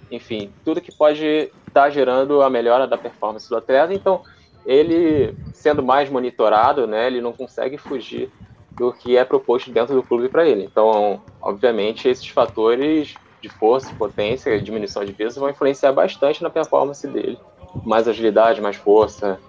[0.09, 3.93] enfim, tudo que pode estar tá gerando a melhora da performance do atleta.
[3.93, 4.21] Então,
[4.65, 8.31] ele sendo mais monitorado, né, ele não consegue fugir
[8.71, 10.63] do que é proposto dentro do clube para ele.
[10.63, 17.05] Então, obviamente, esses fatores de força, potência, diminuição de peso vão influenciar bastante na performance
[17.07, 17.37] dele.
[17.83, 19.39] Mais agilidade, mais força.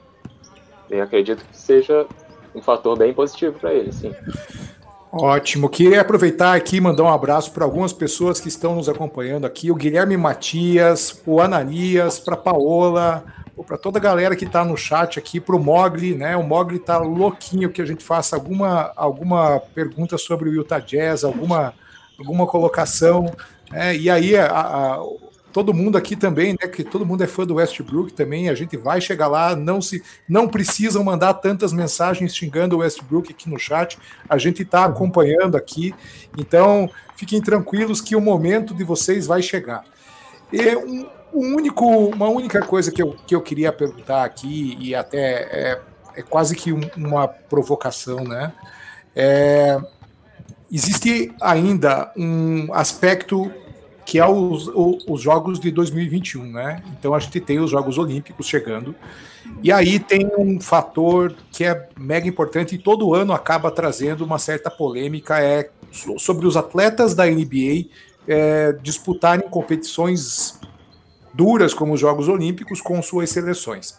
[0.90, 2.06] Eu acredito que seja
[2.54, 4.14] um fator bem positivo para ele, sim.
[5.12, 5.68] Ótimo.
[5.68, 9.70] Queria aproveitar aqui e mandar um abraço para algumas pessoas que estão nos acompanhando aqui:
[9.70, 13.22] o Guilherme Matias, o Ananias, para Paola,
[13.66, 16.36] para toda a galera que está no chat aqui, para o Mogli, né?
[16.36, 21.22] O Mogli está louquinho que a gente faça alguma, alguma pergunta sobre o Utah Jazz,
[21.22, 21.74] alguma,
[22.18, 23.30] alguma colocação.
[23.70, 23.96] Né?
[23.96, 25.04] E aí, a, a,
[25.52, 26.66] todo mundo aqui também, né?
[26.66, 28.48] Que todo mundo é fã do Westbrook também.
[28.48, 33.30] A gente vai chegar lá, não se, não precisam mandar tantas mensagens xingando o Westbrook
[33.30, 33.98] aqui no chat.
[34.28, 35.94] A gente está acompanhando aqui,
[36.38, 39.84] então fiquem tranquilos que o momento de vocês vai chegar.
[40.50, 44.94] E um, um único, uma única coisa que eu, que eu queria perguntar aqui e
[44.94, 45.80] até é,
[46.16, 48.52] é quase que um, uma provocação, né?
[49.14, 49.78] É,
[50.70, 53.52] existe ainda um aspecto
[54.04, 54.68] que é os,
[55.08, 56.82] os Jogos de 2021, né?
[56.98, 58.94] Então a gente tem os Jogos Olímpicos chegando,
[59.62, 64.38] e aí tem um fator que é mega importante e todo ano acaba trazendo uma
[64.38, 65.70] certa polêmica é
[66.18, 67.86] sobre os atletas da NBA
[68.26, 70.58] é, disputarem competições
[71.32, 73.98] duras como os Jogos Olímpicos com suas seleções.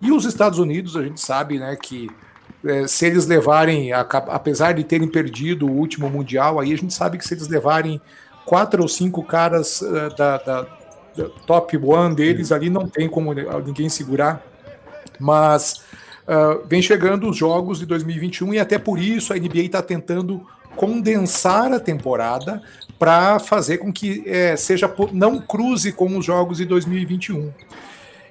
[0.00, 2.10] E os Estados Unidos, a gente sabe, né, que
[2.64, 7.18] é, se eles levarem, apesar de terem perdido o último mundial, aí a gente sabe
[7.18, 8.00] que se eles levarem
[8.44, 10.62] quatro ou cinco caras uh, da, da,
[11.16, 13.32] da, top one deles ali, não tem como
[13.64, 14.44] ninguém segurar.
[15.18, 15.82] Mas
[16.26, 20.46] uh, vem chegando os jogos de 2021 e até por isso a NBA está tentando
[20.76, 22.62] condensar a temporada
[22.98, 27.52] para fazer com que é, seja não cruze com os jogos de 2021.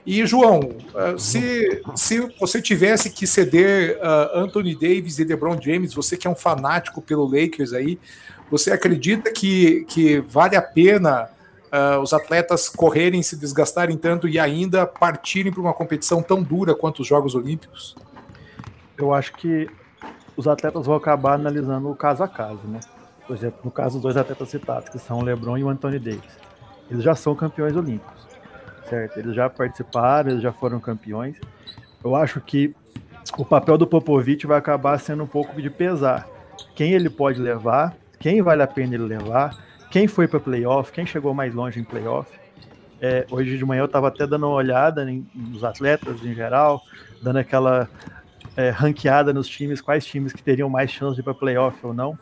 [0.06, 5.94] E, João, uh, se, se você tivesse que ceder uh, Anthony Davis e LeBron James,
[5.94, 8.00] você que é um fanático pelo Lakers aí,
[8.50, 11.30] você acredita que, que vale a pena
[11.72, 16.74] uh, os atletas correrem, se desgastarem tanto e ainda partirem para uma competição tão dura
[16.74, 17.96] quanto os Jogos Olímpicos?
[18.98, 19.70] Eu acho que
[20.42, 22.80] os atletas vão acabar analisando o caso a caso, né?
[23.26, 26.00] Por exemplo, no caso dos dois atletas citados, que são o LeBron e o Anthony
[26.00, 26.40] Davis.
[26.90, 28.28] Eles já são campeões olímpicos,
[28.90, 29.18] certo?
[29.18, 31.38] Eles já participaram, eles já foram campeões.
[32.04, 32.76] Eu acho que
[33.38, 36.28] o papel do Popovich vai acabar sendo um pouco de pesar.
[36.76, 39.58] Quem ele pode levar quem vale a pena ele levar,
[39.90, 42.32] quem foi para playoff, quem chegou mais longe em playoff.
[43.02, 46.84] É, hoje de manhã eu estava até dando uma olhada em, nos atletas em geral,
[47.22, 47.90] dando aquela
[48.56, 51.94] é, ranqueada nos times, quais times que teriam mais chance de ir para playoff ou
[51.94, 52.18] não.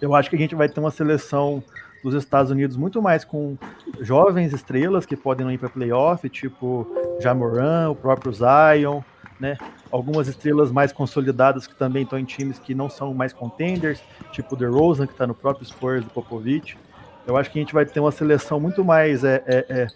[0.00, 1.62] Eu acho que a gente vai ter uma seleção
[2.02, 3.58] dos Estados Unidos muito mais com
[4.00, 6.86] jovens estrelas que podem ir para playoff, tipo
[7.20, 9.02] Jamoran, o próprio Zion,
[9.38, 9.58] né?
[9.90, 14.00] Algumas estrelas mais consolidadas que também estão em times que não são mais contenders,
[14.32, 16.78] tipo o DeRozan, que está no próprio Spurs do Popovich.
[17.26, 19.86] Eu acho que a gente vai ter uma seleção muito mais é, é, é,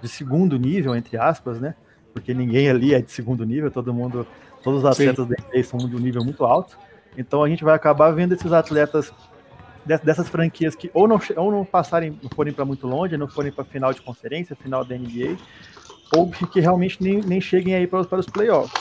[0.00, 1.74] de segundo nível, entre aspas, né?
[2.12, 4.26] Porque ninguém ali é de segundo nível, todo mundo,
[4.62, 5.34] todos os atletas Sim.
[5.34, 6.78] da NBA são de um nível muito alto.
[7.16, 9.12] Então a gente vai acabar vendo esses atletas
[9.84, 13.50] dessas franquias que ou não, ou não passarem, não forem para muito longe, não forem
[13.50, 15.36] para final de conferência, final da NBA,
[16.16, 18.72] ou que realmente nem, nem cheguem aí para, para os playoffs.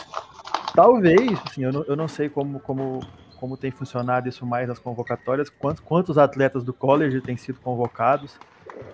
[0.75, 3.01] Talvez, assim, eu não, eu não sei como, como,
[3.37, 8.37] como tem funcionado isso mais nas convocatórias, quantos, quantos atletas do college têm sido convocados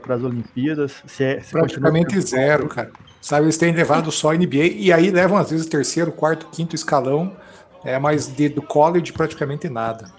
[0.01, 1.03] para as Olimpíadas.
[1.05, 2.91] Se é, se Praticamente zero, cara.
[3.27, 7.35] Sabe, eles têm levado só NBA e aí levam às vezes terceiro, quarto, quinto escalão,
[7.83, 10.09] é, mas de, do college praticamente nada.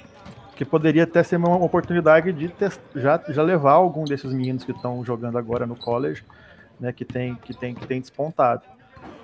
[0.54, 2.52] Que poderia até ser uma oportunidade de
[2.94, 6.22] já, já levar algum desses meninos que estão jogando agora no college
[6.78, 8.60] né, que, tem, que, tem, que tem despontado.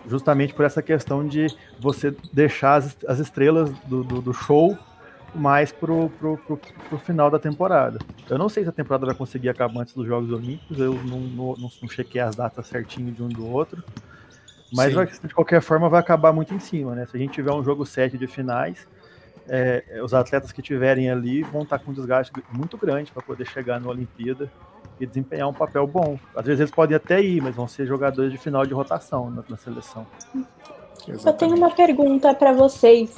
[0.09, 4.79] Justamente por essa questão de você deixar as, as estrelas do, do, do show
[5.35, 7.99] mais pro, pro, pro, pro, final da temporada.
[8.29, 11.21] Eu não sei se a temporada vai conseguir acabar antes dos Jogos Olímpicos, eu não,
[11.21, 13.83] não, não, não chequei as datas certinho de um do outro,
[14.73, 17.07] mas vai, de qualquer forma vai acabar muito em cima, né?
[17.07, 18.87] Se a gente tiver um jogo 7 de finais,
[19.49, 23.47] é, os atletas que tiverem ali vão estar com um desgaste muito grande para poder
[23.47, 24.51] chegar na Olimpíada
[24.99, 26.19] e desempenhar um papel bom.
[26.35, 29.45] Às vezes eles podem até ir, mas vão ser jogadores de final de rotação na,
[29.49, 30.07] na seleção.
[31.09, 31.27] Exatamente.
[31.27, 33.15] Eu tenho uma pergunta para vocês.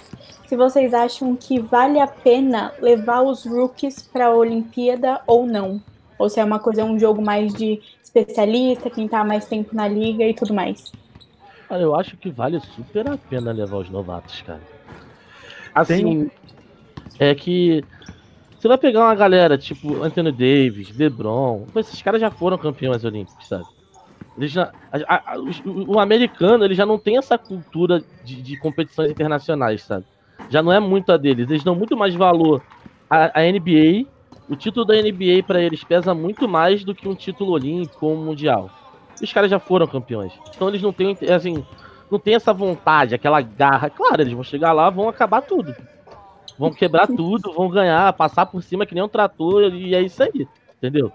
[0.46, 5.80] Se vocês acham que vale a pena levar os rookies para a Olimpíada ou não?
[6.18, 9.86] Ou se é uma coisa, um jogo mais de especialista, quem está mais tempo na
[9.86, 10.92] liga e tudo mais?
[11.68, 14.60] Olha, eu acho que vale super a pena levar os novatos, cara.
[15.74, 16.30] Assim,
[17.18, 17.28] Tem...
[17.28, 17.84] é que
[18.58, 23.46] você vai pegar uma galera tipo Anthony Davis, LeBron, esses caras já foram campeões olímpicos,
[23.46, 23.64] sabe?
[24.36, 28.58] Eles já, a, a, o, o, americano ele já não tem essa cultura de, de,
[28.58, 30.04] competições internacionais, sabe?
[30.50, 31.48] Já não é muito a deles.
[31.48, 32.62] Eles dão muito mais valor
[33.08, 34.06] à, à NBA
[34.48, 38.16] o título da NBA para eles pesa muito mais do que um título olímpico ou
[38.16, 38.70] mundial.
[39.20, 40.32] Os caras já foram campeões.
[40.54, 41.64] Então eles não têm, assim,
[42.10, 43.90] não tem essa vontade, aquela garra.
[43.90, 45.74] Claro, eles vão chegar lá, vão acabar tudo.
[46.58, 50.22] Vão quebrar tudo, vão ganhar, passar por cima que nem um trator e é isso
[50.22, 51.12] aí, entendeu?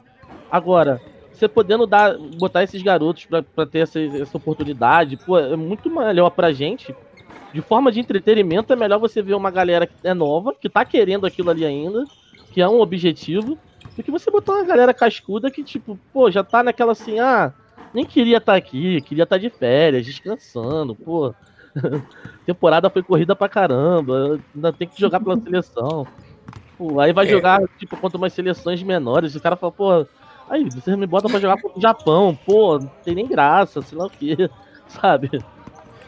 [0.51, 1.01] Agora,
[1.41, 6.29] você podendo dar, botar esses garotos para ter essa, essa oportunidade, pô, é muito melhor
[6.29, 6.95] pra gente.
[7.51, 10.85] De forma de entretenimento, é melhor você ver uma galera que é nova, que tá
[10.85, 12.05] querendo aquilo ali ainda,
[12.51, 13.57] que é um objetivo,
[13.95, 17.51] do que você botar uma galera cascuda que, tipo, pô, já tá naquela assim, ah,
[17.93, 21.33] nem queria estar tá aqui, queria estar tá de férias, descansando, pô.
[22.45, 26.05] Temporada foi corrida pra caramba, ainda tem que jogar pela seleção.
[26.77, 27.29] Pô, aí vai é.
[27.29, 30.05] jogar, tipo, contra umas seleções menores, e o cara fala, pô,
[30.51, 33.97] aí, vocês me botam pra jogar contra o Japão, pô, não tem nem graça, sei
[33.97, 34.49] lá o que,
[34.87, 35.29] sabe?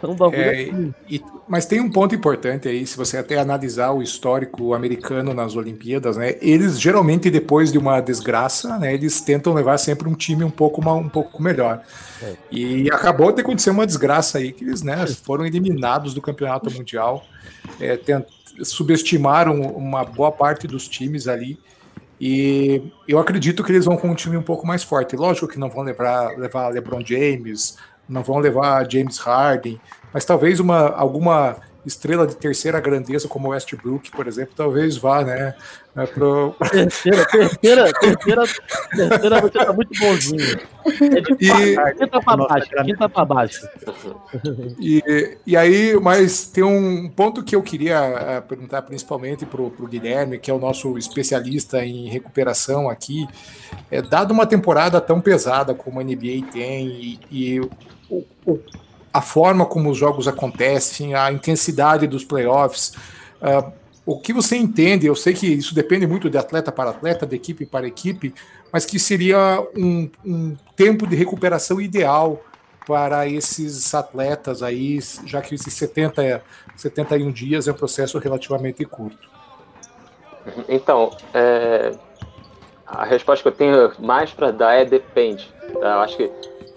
[0.03, 0.93] Um bagulho é, assim.
[1.09, 5.55] e, mas tem um ponto importante aí, se você até analisar o histórico americano nas
[5.55, 6.35] Olimpíadas, né?
[6.41, 8.93] Eles geralmente, depois de uma desgraça, né?
[8.93, 11.81] Eles tentam levar sempre um time um pouco, um pouco melhor.
[12.21, 12.33] É.
[12.51, 17.23] E acabou de acontecer uma desgraça aí, que eles né, foram eliminados do campeonato mundial,
[17.79, 18.25] é, tent,
[18.61, 21.57] subestimaram uma boa parte dos times ali.
[22.19, 25.15] E eu acredito que eles vão com um time um pouco mais forte.
[25.15, 29.79] Lógico que não vão levar, levar LeBron James, não vão levar James Harden,
[30.13, 35.55] mas talvez uma, alguma estrela de terceira grandeza como Westbrook, por exemplo, talvez vá, né?
[35.95, 36.55] né pro...
[36.71, 38.43] Terceira, terceira, terceira,
[38.95, 40.59] terceira você tá muito bonzinho.
[40.85, 41.93] É de e...
[41.97, 43.67] quinta pra baixo, quinta pra baixo.
[44.79, 49.87] E, e aí, mas tem um ponto que eu queria eh, perguntar principalmente pro, pro
[49.87, 53.27] Guilherme, que é o nosso especialista em recuperação aqui,
[53.91, 58.59] é, dado uma temporada tão pesada como a NBA tem e, e o, o,
[59.13, 62.93] a forma como os jogos acontecem, a intensidade dos playoffs.
[63.39, 63.71] Uh,
[64.05, 65.05] o que você entende?
[65.05, 68.33] Eu sei que isso depende muito de atleta para atleta, de equipe para equipe,
[68.71, 72.43] mas que seria um, um tempo de recuperação ideal
[72.85, 76.43] para esses atletas aí, já que esses 70,
[76.75, 79.31] 71 dias é um processo relativamente curto.
[80.67, 81.93] Então, é,
[82.85, 85.49] a resposta que eu tenho mais para dar é depende.
[85.79, 85.93] Tá?
[85.93, 86.29] Eu acho que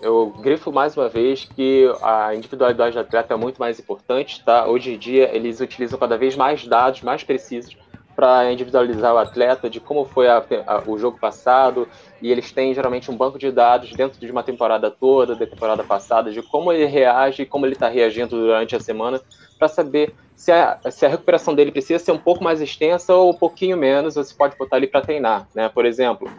[0.07, 4.65] eu grifo mais uma vez que a individualidade do atleta é muito mais importante, tá?
[4.67, 7.77] Hoje em dia eles utilizam cada vez mais dados mais precisos
[8.15, 11.89] para individualizar o atleta de como foi a, a, o jogo passado
[12.23, 15.83] e eles têm geralmente um banco de dados dentro de uma temporada toda, da temporada
[15.83, 19.21] passada, de como ele reage como ele está reagindo durante a semana
[19.59, 23.31] para saber se a, se a recuperação dele precisa ser um pouco mais extensa ou
[23.31, 25.69] um pouquinho menos, você pode botar ele para treinar, né?
[25.69, 26.31] Por exemplo,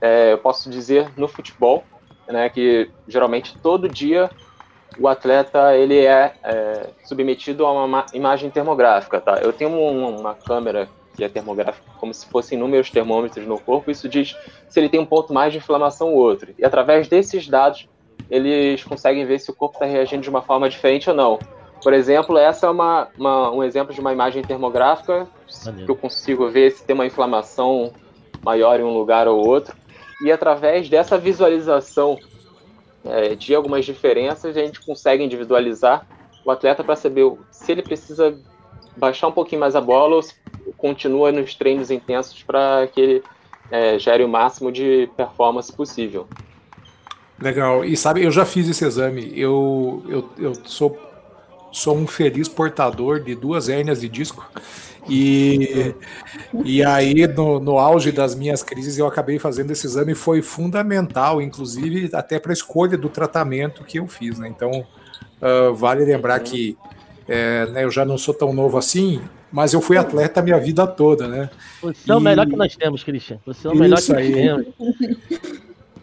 [0.00, 1.82] é, eu posso dizer no futebol
[2.30, 4.30] né, que geralmente todo dia
[4.98, 9.38] o atleta ele é, é submetido a uma imagem termográfica, tá?
[9.40, 14.08] Eu tenho uma câmera que é termográfica como se fossem inúmeros termômetros no corpo, isso
[14.08, 14.36] diz
[14.68, 16.54] se ele tem um ponto mais de inflamação ou outro.
[16.58, 17.88] E através desses dados,
[18.30, 21.38] eles conseguem ver se o corpo está reagindo de uma forma diferente ou não.
[21.82, 25.26] Por exemplo, essa é uma, uma, um exemplo de uma imagem termográfica
[25.84, 27.92] que eu consigo ver se tem uma inflamação
[28.42, 29.74] maior em um lugar ou outro
[30.22, 32.18] e através dessa visualização
[33.04, 36.06] é, de algumas diferenças, a gente consegue individualizar
[36.44, 38.36] o atleta para saber se ele precisa
[38.96, 40.34] baixar um pouquinho mais a bola ou se
[40.76, 43.22] continua nos treinos intensos para que ele
[43.70, 46.26] é, gere o máximo de performance possível.
[47.40, 47.84] Legal.
[47.84, 49.32] E sabe, eu já fiz esse exame.
[49.34, 50.98] Eu, eu, eu sou,
[51.72, 54.48] sou um feliz portador de duas hérnias de disco.
[55.08, 55.94] E,
[56.64, 61.40] e aí, no, no auge das minhas crises, eu acabei fazendo esse exame, foi fundamental,
[61.40, 64.38] inclusive até para a escolha do tratamento que eu fiz.
[64.38, 64.48] Né?
[64.48, 66.76] Então, uh, vale lembrar que
[67.26, 69.20] é, né, eu já não sou tão novo assim,
[69.52, 71.50] mas eu fui atleta a minha vida toda, né?
[71.80, 73.38] Você é o melhor que nós temos, Christian.
[73.46, 74.66] Você é o melhor que nós temos.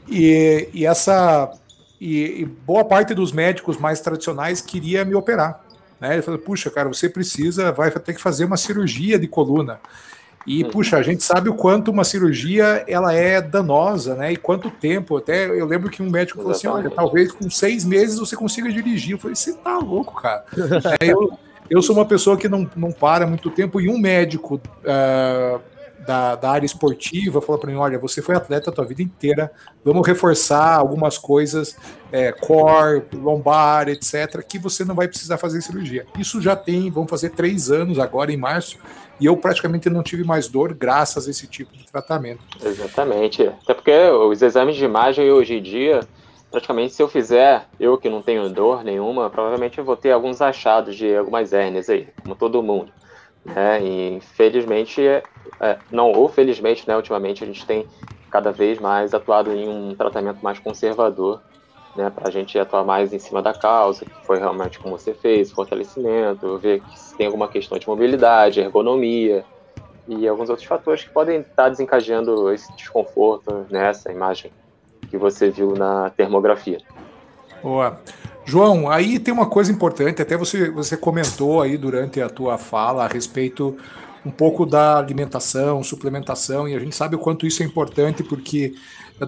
[0.09, 1.51] E, e essa.
[1.99, 5.63] E, e boa parte dos médicos mais tradicionais queria me operar.
[5.99, 6.13] Né?
[6.13, 9.79] Ele falou, puxa, cara, você precisa, vai ter que fazer uma cirurgia de coluna.
[10.45, 14.31] E, puxa, a gente sabe o quanto uma cirurgia ela é danosa, né?
[14.31, 15.17] E quanto tempo.
[15.17, 18.71] Até eu lembro que um médico falou assim: olha, talvez com seis meses você consiga
[18.71, 19.11] dirigir.
[19.11, 20.45] Eu falei, você tá louco, cara.
[21.01, 21.37] é, eu,
[21.69, 25.59] eu sou uma pessoa que não, não para muito tempo, e um médico uh,
[26.07, 29.51] da, da área esportiva falou para mim: olha, você foi atleta a tua vida inteira,
[29.83, 31.77] vamos reforçar algumas coisas,
[32.11, 36.07] é, core, lombar, etc., que você não vai precisar fazer cirurgia.
[36.17, 38.77] Isso já tem, vamos fazer três anos agora, em março,
[39.19, 42.39] e eu praticamente não tive mais dor graças a esse tipo de tratamento.
[42.63, 43.43] Exatamente.
[43.63, 45.99] Até porque os exames de imagem hoje em dia,
[46.49, 50.41] praticamente se eu fizer, eu que não tenho dor nenhuma, provavelmente eu vou ter alguns
[50.41, 52.91] achados de algumas hérnias aí, como todo mundo.
[53.55, 55.01] É, e infelizmente
[55.59, 57.87] é, não, ou felizmente, né, ultimamente a gente tem
[58.29, 61.41] cada vez mais atuado em um tratamento mais conservador,
[61.95, 65.13] né, para a gente atuar mais em cima da causa, que foi realmente como você
[65.13, 69.43] fez, fortalecimento, ver se tem alguma questão de mobilidade, ergonomia
[70.07, 74.51] e alguns outros fatores que podem estar desencadeando esse desconforto nessa imagem
[75.09, 76.79] que você viu na termografia.
[77.63, 77.99] Boa.
[78.45, 83.03] João, aí tem uma coisa importante, até você, você comentou aí durante a tua fala
[83.03, 83.75] a respeito
[84.27, 88.73] um pouco da alimentação, suplementação, e a gente sabe o quanto isso é importante, porque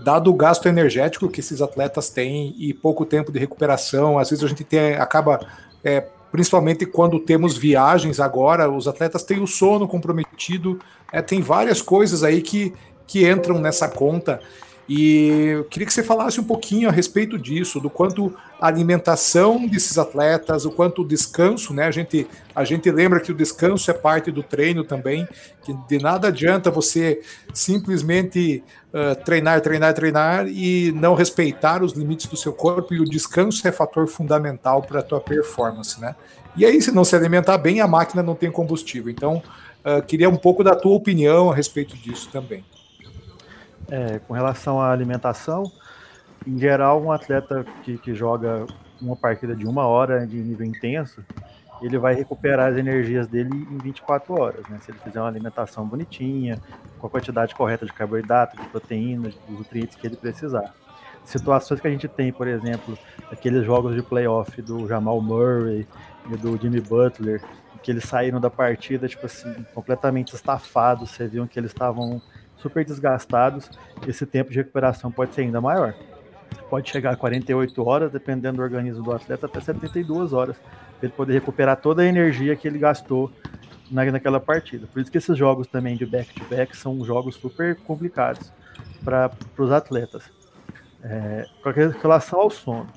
[0.03, 4.43] dado o gasto energético que esses atletas têm e pouco tempo de recuperação, às vezes
[4.43, 5.39] a gente tem, acaba,
[5.81, 10.77] é, principalmente quando temos viagens agora, os atletas têm o sono comprometido,
[11.13, 12.73] é, tem várias coisas aí que,
[13.07, 14.41] que entram nessa conta.
[14.89, 19.67] E eu queria que você falasse um pouquinho a respeito disso, do quanto a alimentação
[19.67, 21.85] desses atletas, o quanto o descanso, né?
[21.85, 25.27] A gente, a gente lembra que o descanso é parte do treino também,
[25.61, 27.21] que de nada adianta você
[27.53, 33.05] simplesmente uh, treinar, treinar, treinar e não respeitar os limites do seu corpo, e o
[33.05, 36.15] descanso é fator fundamental para a tua performance, né?
[36.57, 39.11] E aí, se não se alimentar bem, a máquina não tem combustível.
[39.11, 39.43] Então,
[39.85, 42.65] uh, queria um pouco da tua opinião a respeito disso também.
[43.91, 45.63] É, com relação à alimentação,
[46.45, 48.65] em geral, um atleta que, que joga
[49.01, 51.23] uma partida de uma hora de nível intenso,
[51.81, 54.77] ele vai recuperar as energias dele em 24 horas, né?
[54.81, 56.59] Se ele fizer uma alimentação bonitinha,
[56.97, 60.73] com a quantidade correta de carboidrato, de proteínas, de nutrientes que ele precisar.
[61.23, 62.97] Situações que a gente tem, por exemplo,
[63.31, 65.87] aqueles jogos de playoff do Jamal Murray
[66.29, 67.41] e do Jimmy Butler,
[67.81, 72.21] que eles saíram da partida, tipo assim, completamente estafados, você viu que eles estavam
[72.61, 73.69] super desgastados,
[74.07, 75.93] esse tempo de recuperação pode ser ainda maior.
[76.69, 81.13] Pode chegar a 48 horas, dependendo do organismo do atleta, até 72 horas, para ele
[81.13, 83.31] poder recuperar toda a energia que ele gastou
[83.89, 84.87] na, naquela partida.
[84.87, 88.51] Por isso que esses jogos também de back-to-back -back são jogos super complicados
[89.03, 90.29] para os atletas.
[91.01, 91.69] É, com
[92.01, 92.87] relação ao sono,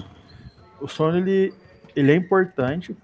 [0.80, 1.54] o sono ele,
[1.94, 2.96] ele é importante.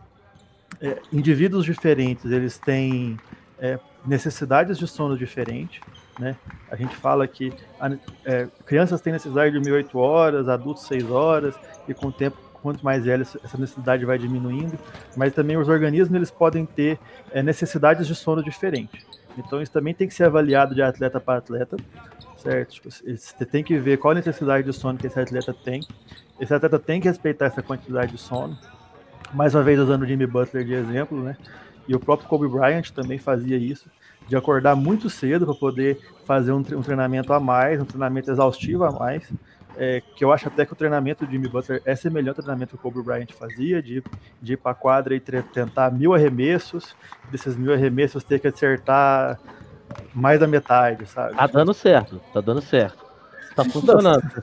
[0.81, 3.19] É, indivíduos diferentes eles têm
[3.59, 5.81] é, necessidades de sono diferentes.
[6.19, 6.37] Né?
[6.71, 7.53] A gente fala que
[8.25, 11.55] é, crianças têm necessidade de 1.008 horas, adultos 6 horas,
[11.87, 14.77] e com o tempo, quanto mais velhos, essa necessidade vai diminuindo,
[15.17, 16.99] mas também os organismos eles podem ter
[17.31, 19.07] é, necessidades de sono diferentes.
[19.37, 21.77] Então isso também tem que ser avaliado de atleta para atleta,
[22.37, 22.73] certo?
[22.73, 25.81] Tipo, você tem que ver qual a necessidade de sono que esse atleta tem.
[26.41, 28.59] Esse atleta tem que respeitar essa quantidade de sono.
[29.33, 31.37] Mais uma vez usando o Jimmy Butler de exemplo, né?
[31.87, 33.89] E o próprio Kobe Bryant também fazia isso
[34.29, 38.93] de acordar muito cedo para poder fazer um, treinamento a mais, um treinamento exaustivo a
[38.93, 39.33] mais.
[39.81, 42.77] É, que eu acho até que o treinamento de Jimmy Butler é semelhante ao treinamento
[42.77, 44.03] que o Kobe Bryant fazia, de,
[44.43, 46.97] de ir para a quadra e tentar mil arremessos,
[47.31, 49.39] desses mil arremessos ter que acertar
[50.13, 51.37] mais da metade, sabe?
[51.37, 53.07] Tá dando certo, tá dando certo.
[53.55, 54.43] Tá funcionando.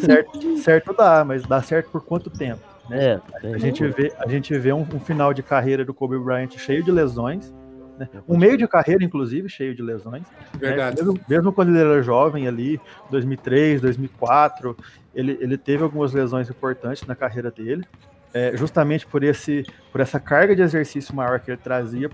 [0.00, 2.62] certo, certo dá, mas dá certo por quanto tempo?
[2.88, 3.20] Né?
[3.42, 6.50] É, a, gente vê, a gente vê um, um final de carreira do Kobe Bryant
[6.56, 7.52] cheio de lesões,
[8.00, 8.08] né?
[8.26, 10.22] Um meio de carreira, inclusive, cheio de lesões.
[10.22, 10.28] Né?
[10.54, 10.96] Verdade.
[10.96, 11.02] Né?
[11.02, 12.80] Mesmo, mesmo, quando ele era jovem ali,
[13.10, 14.74] 2003, 2004,
[15.14, 17.84] ele, ele teve algumas lesões importantes na carreira dele,
[18.32, 22.10] é, justamente por, esse, por essa carga de exercício maior que ele trazia,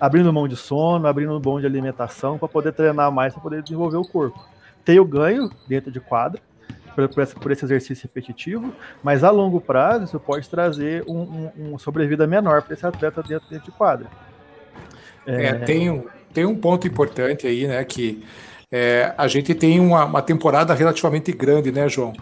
[0.00, 3.98] abrindo mão de sono, abrindo mão de alimentação, para poder treinar mais, para poder desenvolver
[3.98, 4.42] o corpo.
[4.82, 6.40] Tem o ganho dentro de quadra,
[6.94, 11.72] por, esse, por, esse, exercício repetitivo, mas a longo prazo isso pode trazer um, um,
[11.74, 14.08] um sobrevida menor para esse atleta dentro, dentro de quadra.
[15.30, 17.84] É, é, tem, um, tem um ponto importante aí, né?
[17.84, 18.22] Que
[18.70, 22.12] é, a gente tem uma, uma, temporada relativamente grande, né, João?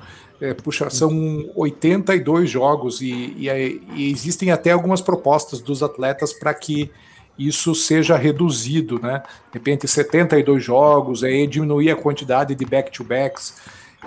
[0.40, 1.10] É, puxa, são
[1.56, 6.90] 82 jogos e, e, e, existem até algumas propostas dos atletas para que
[7.38, 9.22] isso seja reduzido, né?
[9.52, 13.56] De repente, 72 jogos, aí diminuir a quantidade de back-to-backs.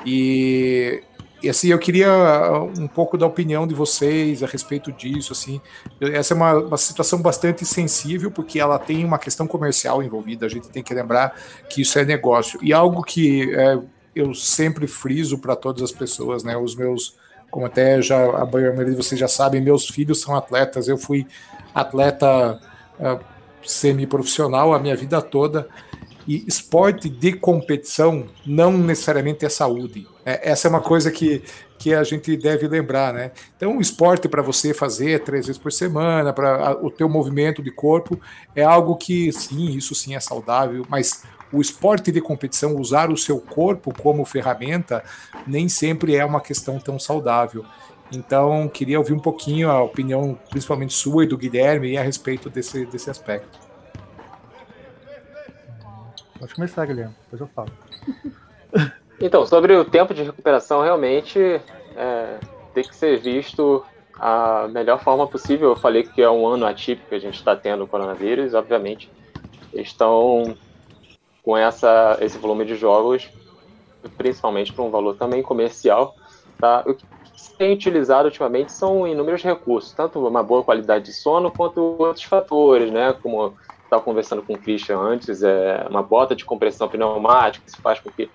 [0.06, 1.02] E
[1.42, 5.60] e assim, eu queria uh, um pouco da opinião de vocês a respeito disso, assim.
[6.00, 10.50] Essa é uma, uma situação bastante sensível, porque ela tem uma questão comercial envolvida, a
[10.50, 11.36] gente tem que lembrar
[11.68, 12.60] que isso é negócio.
[12.62, 13.80] E algo que é,
[14.16, 16.56] eu sempre friso para todas as pessoas, né?
[16.56, 17.16] Os meus,
[17.50, 21.26] como até já a maioria de vocês já sabem, meus filhos são atletas, eu fui
[21.74, 22.60] atleta
[23.00, 23.20] uh,
[23.64, 25.68] semi-profissional a minha vida toda.
[26.28, 30.08] E esporte de competição não necessariamente é saúde.
[30.26, 31.44] É, essa é uma coisa que,
[31.78, 33.32] que a gente deve lembrar, né?
[33.56, 37.72] Então, o esporte para você fazer três vezes por semana, para o teu movimento de
[37.72, 38.20] corpo,
[38.56, 43.18] é algo que, sim, isso sim é saudável, mas o esporte de competição, usar o
[43.18, 45.04] seu corpo como ferramenta,
[45.46, 47.66] nem sempre é uma questão tão saudável.
[48.12, 52.86] Então, queria ouvir um pouquinho a opinião, principalmente sua e do Guilherme, a respeito desse,
[52.86, 53.60] desse aspecto.
[56.38, 57.72] Pode começar, Guilherme, depois eu falo.
[59.22, 61.40] Então, sobre o tempo de recuperação, realmente
[61.96, 62.40] é,
[62.74, 63.86] tem que ser visto
[64.20, 65.70] a melhor forma possível.
[65.70, 69.12] Eu falei que é um ano atípico que a gente está tendo o coronavírus, obviamente.
[69.74, 70.58] Estão
[71.44, 73.30] com essa, esse volume de jogos,
[74.18, 76.16] principalmente para um valor também comercial.
[76.60, 76.84] Tá?
[76.88, 77.06] O que
[77.36, 82.24] se tem utilizado ultimamente são inúmeros recursos, tanto uma boa qualidade de sono quanto outros
[82.24, 83.14] fatores, né?
[83.22, 83.54] como
[83.84, 88.10] estava conversando com o Christian antes, é uma bota de compressão pneumática que faz com
[88.10, 88.30] que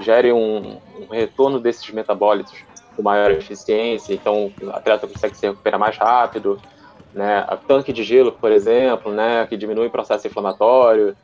[0.00, 2.54] gere um, um retorno desses metabólitos
[2.96, 6.60] com maior eficiência, então o atleta consegue se recuperar mais rápido,
[7.12, 7.44] né?
[7.46, 9.46] A tanque de gelo, por exemplo, né?
[9.46, 11.16] Que diminui o processo inflamatório,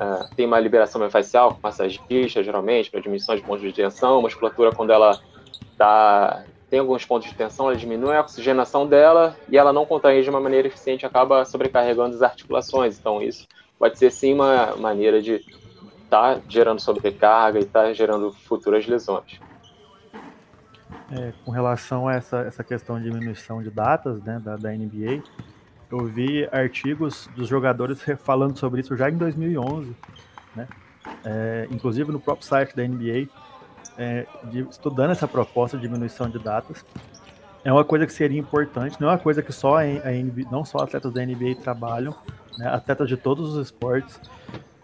[0.00, 4.22] uh, tem uma liberação miofascial com massagista, geralmente, para diminuição de pontos de tensão, a
[4.22, 5.20] musculatura quando ela
[5.76, 10.22] tá, tem alguns pontos de tensão, ela diminui a oxigenação dela e ela não contrai
[10.22, 13.46] de uma maneira eficiente, acaba sobrecarregando as articulações, então isso
[13.78, 15.44] pode ser sim uma maneira de
[16.06, 19.38] estar tá gerando sobrecarga e estar tá gerando futuras lesões.
[21.12, 25.22] É, com relação a essa, essa questão de diminuição de datas né, da, da NBA,
[25.90, 29.94] eu vi artigos dos jogadores falando sobre isso já em 2011,
[30.54, 30.66] né?
[31.24, 33.28] É, inclusive no próprio site da NBA,
[33.96, 36.84] é, de, estudando essa proposta de diminuição de datas.
[37.64, 40.64] É uma coisa que seria importante, não é uma coisa que só a NBA, não
[40.64, 42.14] só atletas da NBA trabalham,
[42.58, 44.20] né, atletas de todos os esportes.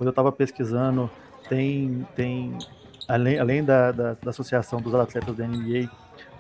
[0.03, 1.09] Quando eu estava pesquisando,
[1.49, 2.59] tem, tem
[3.07, 5.89] além, além da, da, da Associação dos Atletas da NBA,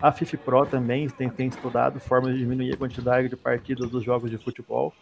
[0.01, 4.33] a FIFPro também tem, tem estudado formas de diminuir a quantidade de partidas dos jogos
[4.33, 4.93] de futebol.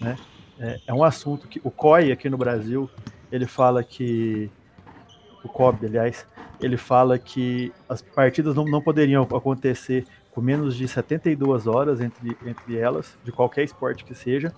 [0.00, 0.16] Né?
[0.58, 2.88] É, é um assunto que o COI aqui no Brasil,
[3.30, 4.50] ele fala que
[5.44, 6.26] o COB, aliás,
[6.58, 12.34] ele fala que as partidas não, não poderiam acontecer com menos de 72 horas entre,
[12.46, 14.54] entre elas, de qualquer esporte que seja,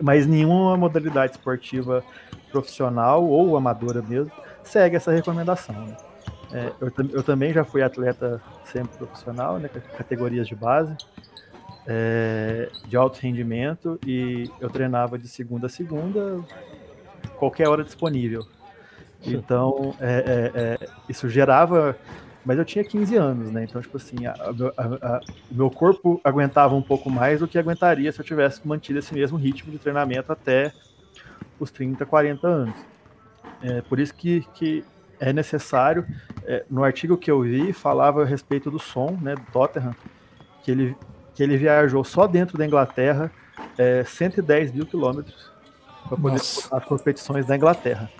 [0.00, 2.04] mas nenhuma modalidade esportiva
[2.50, 4.32] profissional ou amadora mesmo
[4.62, 5.74] segue essa recomendação.
[5.74, 5.96] Né?
[6.52, 10.96] É, eu, eu, também já fui atleta sempre profissional, né, categorias de base,
[11.86, 16.40] é, de alto rendimento, e eu treinava de segunda a segunda,
[17.36, 18.46] qualquer hora disponível.
[19.24, 21.96] Então, é, é, é isso gerava.
[22.44, 23.64] Mas eu tinha 15 anos, né?
[23.64, 25.20] Então, tipo assim, a, a, a,
[25.50, 29.36] meu corpo aguentava um pouco mais do que aguentaria se eu tivesse mantido esse mesmo
[29.36, 30.72] ritmo de treinamento até
[31.58, 32.74] os 30, 40 anos.
[33.62, 34.84] É, por isso que, que
[35.20, 36.06] é necessário.
[36.44, 39.94] É, no artigo que eu vi, falava a respeito do som, né, do Tottenham,
[40.62, 40.96] que ele,
[41.34, 43.30] que ele viajou só dentro da Inglaterra
[43.76, 45.50] é, 110 mil quilômetros
[46.08, 48.10] para poder disputar as competições da Inglaterra.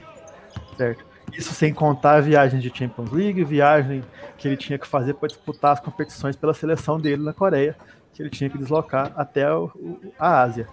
[0.77, 1.05] Certo?
[1.33, 4.03] Isso sem contar a viagem de Champions League, viagem
[4.37, 7.77] que ele tinha que fazer para disputar as competições pela seleção dele na Coreia,
[8.13, 9.71] que ele tinha que deslocar até o,
[10.19, 10.67] a Ásia.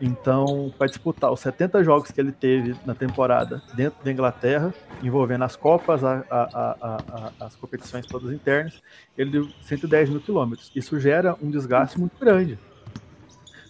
[0.00, 4.72] Então, para disputar os 70 jogos que ele teve na temporada dentro da Inglaterra,
[5.02, 8.80] envolvendo as Copas, a, a, a, as competições todas internas,
[9.16, 10.72] ele deu 110 mil quilômetros.
[10.74, 12.58] Isso gera um desgaste muito grande.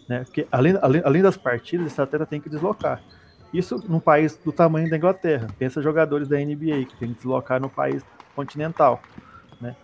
[0.09, 0.23] Né?
[0.25, 3.03] Porque, além, além, além das partidas, esse atleta tem que deslocar.
[3.53, 5.49] Isso num país do tamanho da Inglaterra.
[5.59, 8.05] Pensa jogadores da NBA que tem que deslocar no país
[8.37, 9.03] continental.
[9.61, 9.75] Né?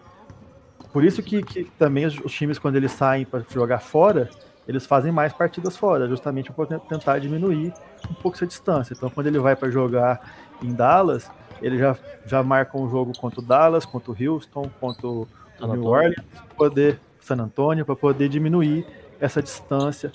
[0.92, 4.30] Por isso que, que também os, times, quando eles saem para jogar fora,
[4.66, 7.72] eles fazem mais partidas fora, justamente para tentar diminuir
[8.10, 8.94] um pouco essa distância.
[8.94, 10.20] Então, quando ele vai para jogar
[10.62, 11.30] em Dallas,
[11.62, 15.26] ele já, já marca um jogo contra o Dallas, contra o Houston, contra o
[15.60, 16.16] New Orleans,
[16.56, 18.86] poder San Antonio, para poder diminuir
[19.20, 20.12] essa distância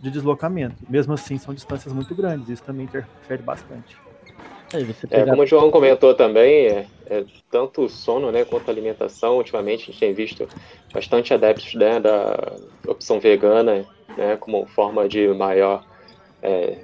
[0.00, 0.76] de deslocamento.
[0.88, 4.03] Mesmo assim, são distâncias muito grandes, isso também interfere bastante.
[5.10, 9.36] É, como o João comentou também, é, é, tanto o sono né, quanto a alimentação,
[9.36, 10.48] ultimamente a gente tem visto
[10.92, 12.56] bastante adeptos né, da
[12.86, 15.84] opção vegana né, como forma de maior
[16.42, 16.78] é,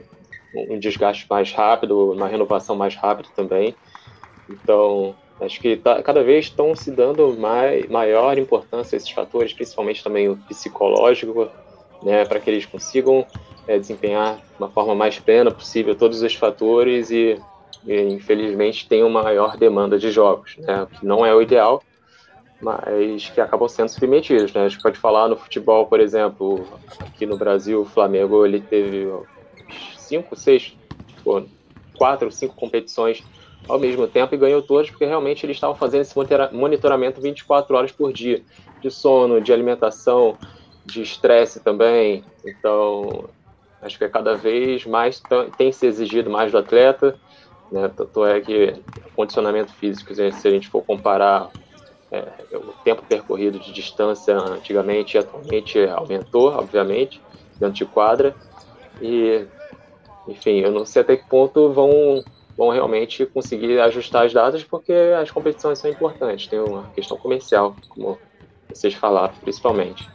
[0.54, 3.74] um desgaste mais rápido, uma renovação mais rápida também.
[4.48, 9.52] Então, acho que tá, cada vez estão se dando mai, maior importância a esses fatores,
[9.52, 11.48] principalmente também o psicológico,
[12.02, 13.26] né, para que eles consigam
[13.66, 17.38] é, desempenhar de uma forma mais plena possível todos os fatores e
[17.86, 20.86] e, infelizmente tem uma maior demanda de jogos, né?
[20.92, 21.82] que não é o ideal,
[22.60, 24.52] mas que acabam sendo submetidos.
[24.52, 24.64] Né?
[24.64, 26.66] A gente pode falar no futebol, por exemplo,
[27.00, 29.08] aqui no Brasil, o Flamengo ele teve
[29.96, 30.76] cinco, seis,
[31.96, 33.22] quatro, cinco competições
[33.68, 36.14] ao mesmo tempo e ganhou todas porque realmente eles estavam fazendo esse
[36.52, 38.42] monitoramento 24 horas por dia
[38.80, 40.36] de sono, de alimentação,
[40.84, 42.24] de estresse também.
[42.44, 43.28] Então,
[43.82, 45.22] acho que é cada vez mais
[45.56, 47.18] tem se exigido mais do atleta
[47.70, 47.90] né?
[47.94, 48.74] Tanto é que
[49.14, 51.50] condicionamento físico, se a gente for comparar
[52.10, 57.20] é, o tempo percorrido de distância antigamente e atualmente aumentou, obviamente,
[57.58, 58.34] dentro de quadra.
[59.00, 59.46] E,
[60.26, 62.22] enfim, eu não sei até que ponto vão
[62.56, 67.74] vão realmente conseguir ajustar as datas, porque as competições são importantes, tem uma questão comercial,
[67.88, 68.18] como
[68.68, 70.06] vocês falaram, principalmente.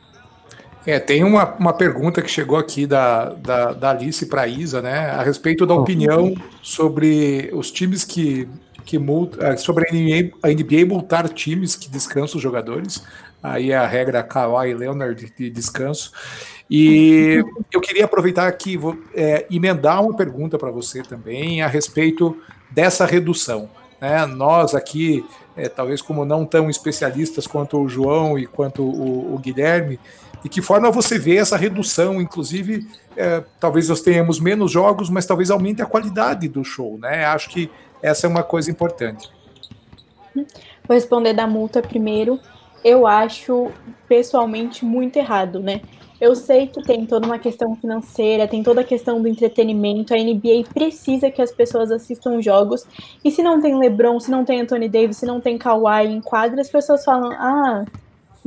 [0.85, 4.81] É, tem uma, uma pergunta que chegou aqui da, da, da Alice para a Isa,
[4.81, 8.47] né, a respeito da opinião sobre os times que,
[8.85, 13.03] que multa, eh, sobre a NBA, a NBA multar times que descansam os jogadores.
[13.41, 16.11] Aí a regra Kawhi Leonard de descanso.
[16.69, 22.37] E eu queria aproveitar aqui, vou é, emendar uma pergunta para você também a respeito
[22.71, 23.69] dessa redução.
[24.01, 24.25] Né?
[24.25, 25.23] Nós aqui,
[25.55, 29.99] é, talvez como não tão especialistas quanto o João e quanto o, o Guilherme,
[30.45, 32.21] de que forma você vê essa redução?
[32.21, 32.87] Inclusive,
[33.17, 37.25] é, talvez nós tenhamos menos jogos, mas talvez aumente a qualidade do show, né?
[37.25, 37.67] Acho que
[37.99, 39.27] essa é uma coisa importante.
[40.35, 42.39] Vou responder da multa primeiro.
[42.83, 43.71] Eu acho
[44.07, 45.81] pessoalmente muito errado, né?
[46.21, 50.13] Eu sei que tem toda uma questão financeira, tem toda a questão do entretenimento.
[50.13, 52.85] A NBA precisa que as pessoas assistam jogos.
[53.23, 56.21] E se não tem LeBron, se não tem Anthony Davis, se não tem Kawhi em
[56.21, 57.83] quadra, as pessoas falam: ah,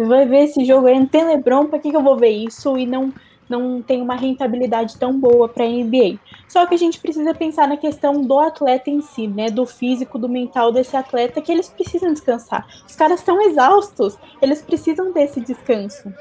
[0.07, 2.77] vai ver esse jogo aí, não tem LeBron, para que, que eu vou ver isso?
[2.79, 3.13] E não,
[3.49, 6.19] não tem uma rentabilidade tão boa para a NBA.
[6.47, 9.51] Só que a gente precisa pensar na questão do atleta em si, né?
[9.51, 12.67] Do físico, do mental desse atleta, que eles precisam descansar.
[12.87, 16.13] Os caras estão exaustos, eles precisam desse descanso.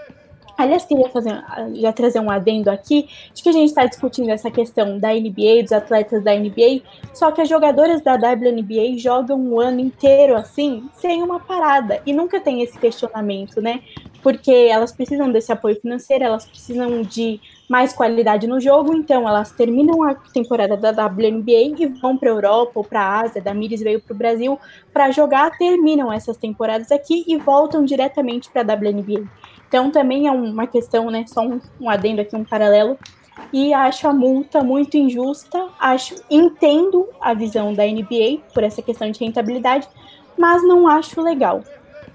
[0.58, 1.40] Aliás, queria fazer,
[1.76, 5.62] já trazer um adendo aqui, de que a gente está discutindo essa questão da NBA,
[5.62, 6.82] dos atletas da NBA,
[7.14, 12.12] só que as jogadoras da WNBA jogam um ano inteiro assim, sem uma parada, e
[12.12, 13.82] nunca tem esse questionamento, né?
[14.24, 17.40] Porque elas precisam desse apoio financeiro, elas precisam de
[17.70, 22.34] mais qualidade no jogo, então elas terminam a temporada da WNBA e vão para a
[22.34, 24.60] Europa ou para a Ásia, da Miris veio para o Brasil
[24.92, 29.28] para jogar, terminam essas temporadas aqui e voltam diretamente para a WNBA.
[29.68, 31.26] Então também é uma questão, né?
[31.28, 32.98] Só um, um adendo aqui, um paralelo.
[33.52, 35.68] E acho a multa muito injusta.
[35.80, 39.88] Acho, entendo a visão da NBA por essa questão de rentabilidade,
[40.38, 41.64] mas não acho legal.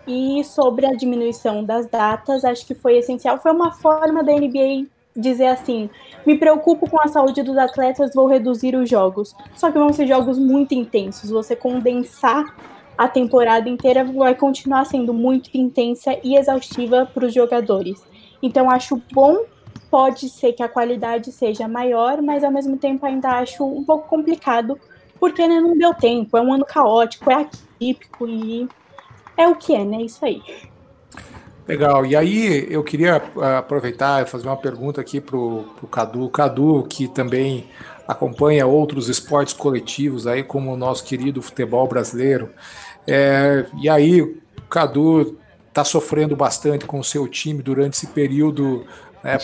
[0.07, 3.39] E sobre a diminuição das datas, acho que foi essencial.
[3.39, 5.89] Foi uma forma da NBA dizer assim:
[6.27, 9.35] me preocupo com a saúde dos atletas, vou reduzir os jogos.
[9.55, 11.31] Só que vão ser jogos muito intensos.
[11.31, 12.55] Você condensar
[12.97, 18.03] a temporada inteira vai continuar sendo muito intensa e exaustiva para os jogadores.
[18.43, 19.45] Então, acho bom,
[19.91, 24.09] pode ser que a qualidade seja maior, mas ao mesmo tempo ainda acho um pouco
[24.09, 24.79] complicado,
[25.19, 28.69] porque né, não deu tempo, é um ano caótico, é atípico e
[29.37, 30.03] é o que é, né?
[30.03, 30.43] Isso aí.
[31.67, 32.05] Legal.
[32.05, 36.29] E aí eu queria ah, aproveitar e fazer uma pergunta aqui para o Cadu.
[36.29, 37.67] Cadu, que também
[38.07, 42.51] acompanha outros esportes coletivos aí, como o nosso querido futebol brasileiro.
[43.07, 45.39] É, e aí o Cadu
[45.69, 48.85] está sofrendo bastante com o seu time durante esse período
[49.23, 49.39] né,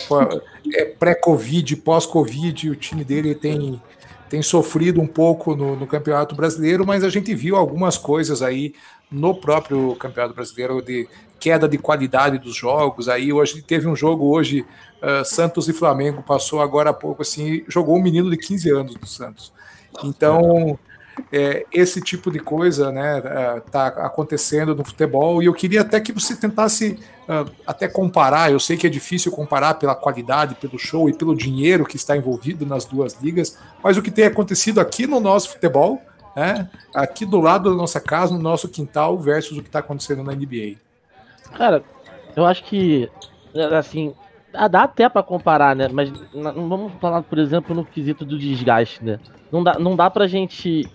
[0.75, 3.81] é, pré-Covid, pós-Covid, o time dele tem,
[4.29, 8.73] tem sofrido um pouco no, no, Campeonato Brasileiro, mas a gente viu algumas coisas aí
[9.11, 11.07] no próprio Campeonato Brasileiro de
[11.39, 13.07] queda de qualidade dos jogos.
[13.07, 14.65] Aí hoje teve um jogo hoje,
[15.01, 18.95] uh, Santos e Flamengo, passou agora há pouco assim, jogou um menino de 15 anos
[18.95, 19.53] do Santos.
[20.03, 20.77] Então,
[21.31, 23.21] é, esse tipo de coisa né,
[23.65, 28.51] está é, acontecendo no futebol e eu queria até que você tentasse uh, até comparar.
[28.51, 32.15] Eu sei que é difícil comparar pela qualidade, pelo show e pelo dinheiro que está
[32.15, 36.01] envolvido nas duas ligas, mas o que tem acontecido aqui no nosso futebol,
[36.35, 40.23] né, aqui do lado da nossa casa, no nosso quintal, versus o que está acontecendo
[40.23, 40.88] na NBA.
[41.55, 41.83] Cara,
[42.35, 43.09] eu acho que
[43.77, 44.13] assim
[44.69, 45.87] dá até para comparar, né?
[45.91, 49.19] Mas não vamos falar, por exemplo, no quesito do desgaste, né?
[49.51, 50.87] Não dá, não dá pra gente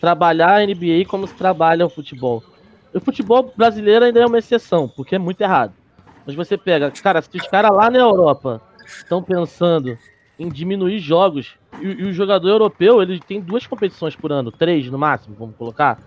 [0.00, 2.42] trabalhar a NBA como se trabalha o futebol.
[2.92, 5.72] O futebol brasileiro ainda é uma exceção, porque é muito errado.
[6.24, 9.96] Mas você pega, cara, se os caras lá na Europa estão pensando
[10.38, 14.90] em diminuir jogos, e, e, o jogador europeu, ele tem duas competições por ano, três
[14.90, 15.98] no máximo, vamos colocar.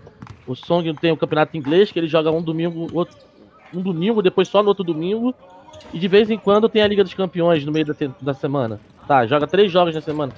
[0.46, 3.16] O Song tem o campeonato inglês, que ele joga um domingo, outro,
[3.74, 5.34] um domingo, depois só no outro domingo,
[5.92, 8.80] e de vez em quando tem a Liga dos Campeões no meio da, da semana.
[9.06, 10.32] Tá, joga três jogos na semana.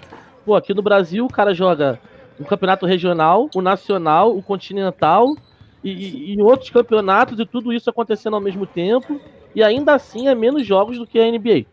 [0.44, 1.98] Pô, aqui no Brasil o cara joga
[2.38, 5.36] o campeonato regional, o nacional, o continental
[5.84, 9.20] e, e, outros campeonatos e tudo isso acontecendo ao mesmo tempo.
[9.54, 11.66] E ainda assim é menos jogos do que a NBA.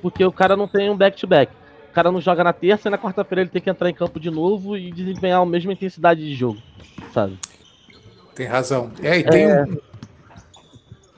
[0.00, 1.52] Porque o cara não tem um back-to-back.
[1.52, 1.58] -back.
[1.90, 4.20] O cara não joga na terça e na quarta-feira ele tem que entrar em campo
[4.20, 6.58] de novo e desempenhar a mesma intensidade de jogo,
[7.12, 7.38] sabe?
[8.34, 8.92] Tem razão.
[9.02, 9.64] É, e tem é...
[9.64, 9.76] um...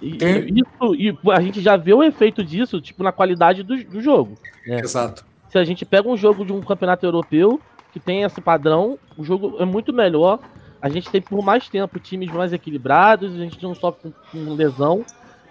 [0.00, 0.16] E,
[0.60, 4.34] isso, e a gente já vê o efeito disso, tipo, na qualidade do, do jogo.
[4.66, 4.80] Né?
[4.80, 5.24] Exato.
[5.50, 7.60] Se a gente pega um jogo de um campeonato europeu,
[7.92, 10.38] que tem esse padrão, o jogo é muito melhor.
[10.80, 14.54] A gente tem por mais tempo times mais equilibrados, a gente não sofre com, com
[14.54, 15.04] lesão.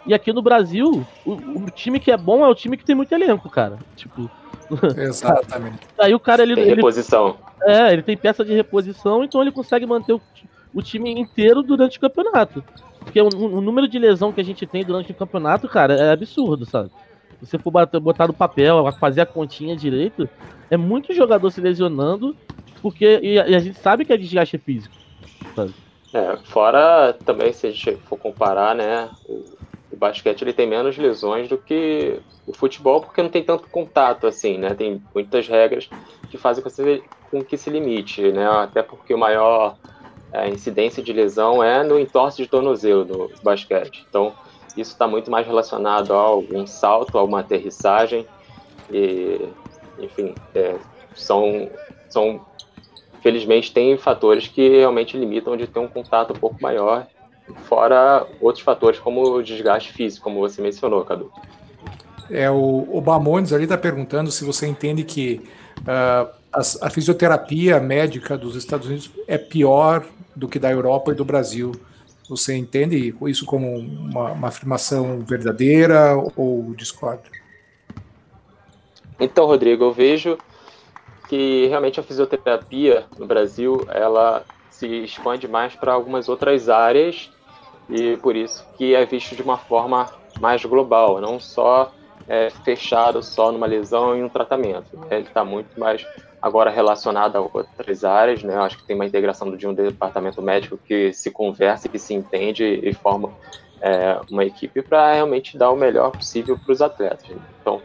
[0.06, 2.96] E aqui no Brasil, o, o, time que é bom é o time que tem
[2.96, 3.78] muito elenco, cara.
[3.96, 4.30] Tipo.
[4.98, 5.80] Exatamente.
[6.00, 6.56] Aí o cara ele.
[6.56, 7.38] Tem reposição.
[7.64, 10.22] É, ele tem peça de reposição, então ele consegue manter o,
[10.74, 12.64] o time inteiro durante o campeonato.
[13.00, 16.12] Porque o, o, número de lesão que a gente tem durante o campeonato, cara, é
[16.12, 16.92] absurdo, sabe?
[17.40, 20.30] Se você for bater, botar no papel, fazer a continha direito,
[20.70, 22.36] é muito jogador se lesionando,
[22.82, 24.96] porque e, e a gente sabe que é desgaste físico,
[25.56, 25.74] sabe?
[26.14, 29.46] É, fora também, se a gente for comparar, né, o,
[29.96, 34.58] basquete ele tem menos lesões do que o futebol, porque não tem tanto contato assim,
[34.58, 35.90] né, tem muitas regras
[36.30, 36.64] que fazem
[37.30, 39.76] com que se limite, né, até porque o maior
[40.32, 44.34] é, incidência de lesão é no entorse de tornozelo no basquete, então
[44.78, 48.26] isso está muito mais relacionado a algum salto, a uma aterrissagem,
[48.92, 49.50] e,
[50.00, 50.76] enfim, é,
[51.16, 51.70] são,
[52.10, 52.46] são
[53.22, 57.08] felizmente tem fatores que realmente limitam de ter um contato um pouco maior,
[57.68, 61.32] fora outros fatores como o desgaste físico, como você mencionou, Cadu.
[62.30, 63.04] É, o, o
[63.56, 65.42] ali está perguntando se você entende que
[65.80, 70.06] uh, a, a, fisioterapia médica dos Estados Unidos é pior
[70.36, 71.72] do que da Europa e do Brasil.
[72.30, 77.24] Você entende isso como uma, uma afirmação verdadeira ou discorda?
[79.20, 80.38] Então, Rodrigo, eu vejo
[81.28, 87.30] que realmente a fisioterapia no Brasil ela se expande mais para algumas outras áreas
[87.90, 90.10] e por isso que é visto de uma forma
[90.40, 91.92] mais global, não só
[92.28, 94.98] é, fechado só numa lesão e um tratamento.
[94.98, 95.08] Né?
[95.12, 96.06] Ele está muito mais
[96.42, 98.56] agora relacionado a outras áreas, né?
[98.56, 102.64] Acho que tem uma integração de um departamento médico que se conversa, que se entende
[102.64, 103.32] e forma
[103.82, 107.28] é, uma equipe para realmente dar o melhor possível para os atletas.
[107.30, 107.42] Né?
[107.62, 107.82] Então,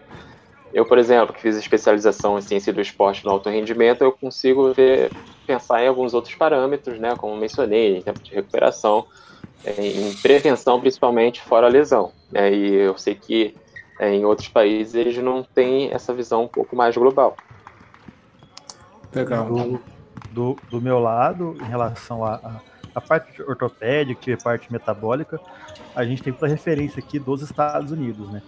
[0.72, 4.72] eu, por exemplo, que fiz especialização em ciência do esporte no alto rendimento, eu consigo
[4.72, 5.10] ver,
[5.46, 9.06] pensar em alguns outros parâmetros, né, como mencionei, em tempo de recuperação,
[9.64, 12.10] em prevenção, principalmente fora a lesão.
[12.30, 13.54] Né, e eu sei que
[14.00, 17.36] é, em outros países eles não têm essa visão um pouco mais global.
[19.14, 19.46] Legal.
[19.46, 19.80] Do,
[20.32, 22.60] do, do meu lado, em relação a,
[22.94, 25.40] a parte ortopédica e a parte metabólica,
[25.94, 28.42] a gente tem para referência aqui dos Estados Unidos, né?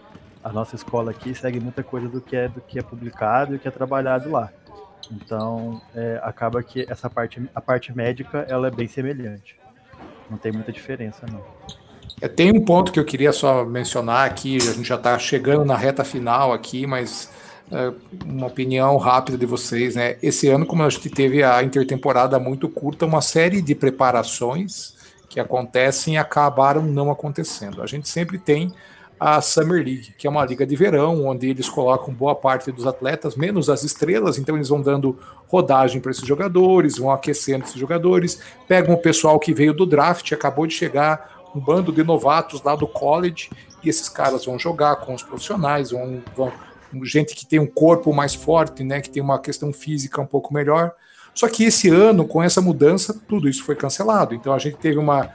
[0.47, 3.59] a nossa escola aqui segue muita coisa do que é do que é publicado e
[3.59, 4.53] que é trabalhado lá.
[5.11, 9.57] Então, é, acaba que essa parte, a parte médica, ela é bem semelhante.
[10.31, 11.43] Não tem muita diferença, não.
[12.21, 15.65] É, tem um ponto que eu queria só mencionar aqui, a gente já está chegando
[15.65, 17.29] na reta final aqui, mas
[17.71, 17.93] é,
[18.25, 20.17] uma opinião rápida de vocês, né?
[20.23, 24.95] Esse ano, como a gente teve a intertemporada muito curta, uma série de preparações
[25.29, 27.83] que acontecem e acabaram não acontecendo.
[27.83, 28.73] A gente sempre tem
[29.19, 32.87] a Summer League, que é uma liga de verão, onde eles colocam boa parte dos
[32.87, 37.81] atletas, menos as estrelas, então eles vão dando rodagem para esses jogadores, vão aquecendo esses
[37.81, 42.63] jogadores, pegam o pessoal que veio do draft, acabou de chegar um bando de novatos
[42.63, 43.51] lá do college,
[43.83, 46.53] e esses caras vão jogar com os profissionais, vão, vão
[47.03, 50.53] gente que tem um corpo mais forte, né, que tem uma questão física um pouco
[50.53, 50.93] melhor.
[51.35, 54.35] Só que esse ano, com essa mudança, tudo isso foi cancelado.
[54.35, 55.31] Então a gente teve uma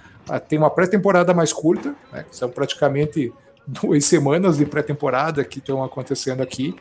[0.48, 3.34] tem uma pré-temporada mais curta, né, são praticamente
[3.68, 6.76] duas semanas de pré-temporada que estão acontecendo aqui,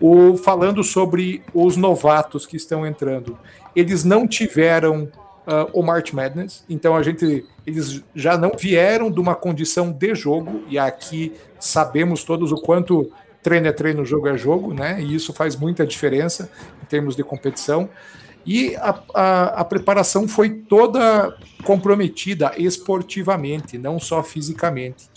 [0.00, 3.38] o, falando sobre os novatos que estão entrando.
[3.74, 5.04] Eles não tiveram
[5.46, 10.14] uh, o March Madness, então a gente, eles já não vieram de uma condição de
[10.14, 13.10] jogo, e aqui sabemos todos o quanto
[13.44, 15.00] treino é treino, jogo é jogo, né?
[15.00, 16.50] E isso faz muita diferença
[16.82, 17.90] em termos de competição.
[18.46, 25.08] E a, a, a, preparação foi toda comprometida esportivamente, não só fisicamente.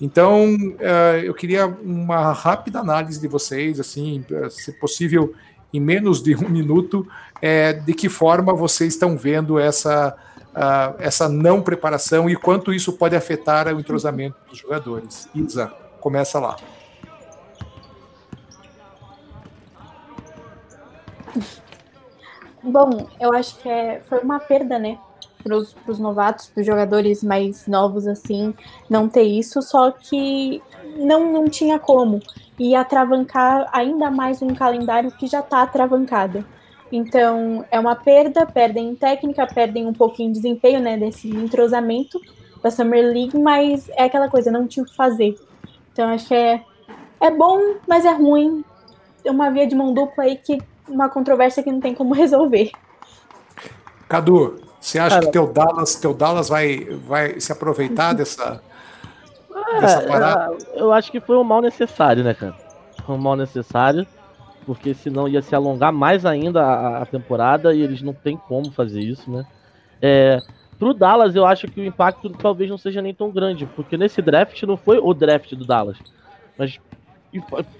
[0.00, 5.32] Então, uh, eu queria uma rápida análise de vocês, assim, se possível,
[5.72, 7.06] em menos de um minuto,
[7.40, 10.16] é, de que forma vocês estão vendo essa,
[10.50, 15.28] uh, essa não preparação e quanto isso pode afetar o entrosamento dos jogadores.
[15.34, 15.66] Isa,
[16.00, 16.56] começa lá.
[22.62, 24.98] Bom, eu acho que é, foi uma perda, né?
[25.42, 28.54] para os novatos, para os jogadores mais novos, assim,
[28.88, 30.62] não ter isso, só que
[30.96, 32.20] não, não tinha como.
[32.58, 36.44] Ia atravancar ainda mais um calendário que já está atravancado.
[36.90, 42.18] Então, é uma perda, perdem técnica, perdem um pouquinho de desempenho, né, desse entrosamento
[42.62, 45.38] da Summer League, mas é aquela coisa, não tinha o que fazer.
[45.92, 46.62] Então, acho que é,
[47.20, 48.64] é bom, mas é ruim.
[49.24, 50.58] É uma via de mão dupla aí que
[50.88, 52.70] uma controvérsia que não tem como resolver.
[54.08, 58.62] Cadu, você acha Cara, que teu Dallas, teu Dallas vai, vai se aproveitar dessa,
[59.54, 60.56] é, dessa parada?
[60.72, 62.56] É, eu acho que foi um mal necessário, né, cara?
[63.04, 64.06] Foi um mal necessário,
[64.64, 68.70] porque senão ia se alongar mais ainda a, a temporada e eles não têm como
[68.70, 69.46] fazer isso, né?
[70.00, 70.38] É,
[70.78, 74.22] pro Dallas, eu acho que o impacto talvez não seja nem tão grande, porque nesse
[74.22, 75.98] draft não foi o draft do Dallas,
[76.56, 76.78] mas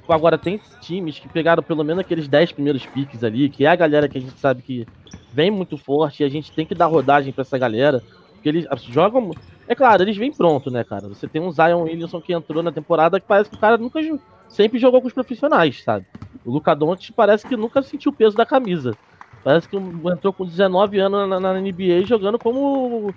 [0.09, 3.77] agora tem times que pegaram pelo menos aqueles 10 primeiros piques ali, que é a
[3.77, 4.87] galera que a gente sabe que
[5.33, 8.03] vem muito forte e a gente tem que dar rodagem para essa galera.
[8.33, 9.31] Porque eles jogam.
[9.67, 11.09] É claro, eles vêm pronto, né, cara?
[11.09, 14.01] Você tem um Zion Williamson que entrou na temporada que parece que o cara nunca
[14.49, 16.07] sempre jogou com os profissionais, sabe?
[16.45, 18.97] O Luca Doncic parece que nunca sentiu o peso da camisa.
[19.43, 23.15] Parece que entrou com 19 anos na, na NBA jogando como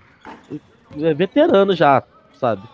[0.98, 2.04] é, veterano já,
[2.34, 2.68] sabe?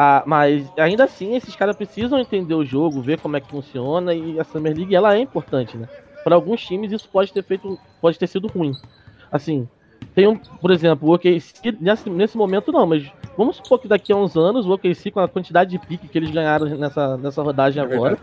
[0.00, 4.14] Ah, mas ainda assim, esses caras precisam entender o jogo, ver como é que funciona
[4.14, 5.88] e a Summer League ela é importante, né?
[6.22, 8.70] Para alguns times isso pode ter feito, pode ter sido ruim.
[9.32, 9.68] Assim,
[10.14, 14.12] tem um, por exemplo, o OKC nesse, nesse momento não, mas vamos supor que daqui
[14.12, 17.42] a uns anos o OKC com a quantidade de pique que eles ganharam nessa, nessa
[17.42, 18.16] rodagem é agora,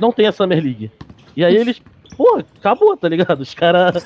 [0.00, 0.90] não tem a Summer League.
[1.36, 1.80] E aí eles,
[2.16, 3.40] pô, acabou, tá ligado?
[3.40, 4.04] Os caras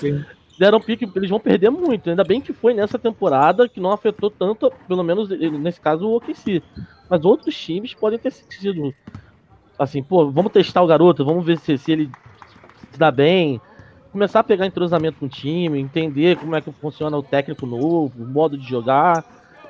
[0.59, 2.09] deram pique, eles vão perder muito.
[2.09, 6.17] Ainda bem que foi nessa temporada que não afetou tanto, pelo menos nesse caso, o
[6.17, 6.63] OKC.
[7.09, 8.95] Mas outros times podem ter sido
[9.79, 12.11] assim, pô, vamos testar o garoto, vamos ver se, se ele
[12.91, 13.61] se dá bem.
[14.11, 18.23] Começar a pegar entrosamento com o time, entender como é que funciona o técnico novo,
[18.23, 19.25] o modo de jogar.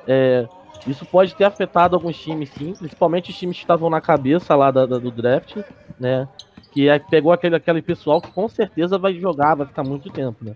[0.07, 0.47] É,
[0.87, 4.71] isso pode ter afetado alguns times, sim, principalmente os times que estavam na cabeça lá
[4.71, 5.57] da, da, do draft,
[5.99, 6.27] né?
[6.71, 10.45] Que é, pegou aquele, aquele pessoal que com certeza vai jogar, vai ficar muito tempo,
[10.45, 10.55] né?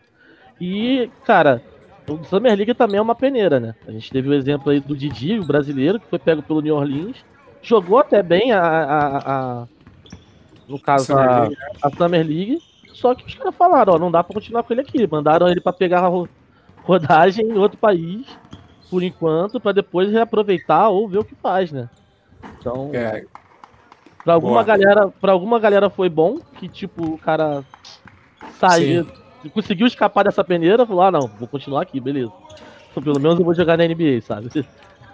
[0.62, 1.60] E, cara,
[2.08, 3.74] o Summer League também é uma peneira, né?
[3.88, 6.76] A gente teve o exemplo aí do Didi, o brasileiro, que foi pego pelo New
[6.76, 7.18] Orleans,
[7.64, 9.68] jogou até bem a, a, a
[10.70, 11.50] no caso Summer a,
[11.88, 12.62] a Summer League,
[12.94, 15.60] só que os caras falaram, ó, não dá pra continuar com ele aqui, mandaram ele
[15.60, 16.28] para pegar a
[16.84, 18.28] rodagem em outro país,
[18.88, 21.90] por enquanto, para depois reaproveitar ou ver o que faz, né?
[22.60, 23.26] Então, é.
[24.24, 24.64] para alguma Boa.
[24.64, 27.64] galera, para alguma galera foi bom que tipo o cara
[28.60, 29.08] saiu
[29.50, 32.32] conseguiu escapar dessa peneira, falou: ah, não, vou continuar aqui, beleza.
[32.94, 34.50] Pelo menos eu vou jogar na NBA, sabe?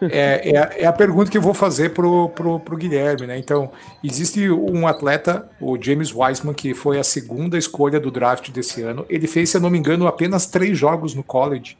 [0.02, 3.38] É, é, é, a pergunta que eu vou fazer pro, pro, pro Guilherme, né?
[3.38, 3.72] Então,
[4.04, 9.06] existe um atleta, o James Wiseman, que foi a segunda escolha do draft desse ano.
[9.10, 11.78] Ele fez, se eu não me engano, apenas três jogos no college.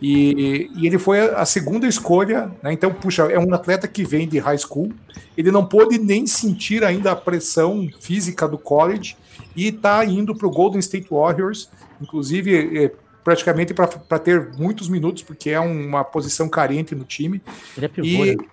[0.00, 2.72] E, e ele foi a, a segunda escolha, né?
[2.72, 4.92] Então, puxa, é um atleta que vem de high school.
[5.36, 9.16] Ele não pôde nem sentir ainda a pressão física do college
[9.56, 11.68] e está indo para o Golden State Warriors,
[12.00, 12.92] inclusive é,
[13.24, 17.42] praticamente para ter muitos minutos, porque é uma posição carente no time.
[17.76, 18.44] Ele é pivô, e, né?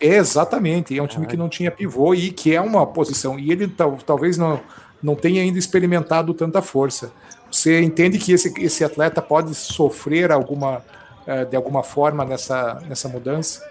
[0.00, 3.52] é, exatamente, é um time que não tinha pivô e que é uma posição, e
[3.52, 4.60] ele tal, talvez não,
[5.02, 7.12] não tenha ainda experimentado tanta força.
[7.50, 13.08] Você entende que esse, esse atleta pode sofrer alguma, uh, de alguma forma nessa, nessa
[13.08, 13.62] mudança?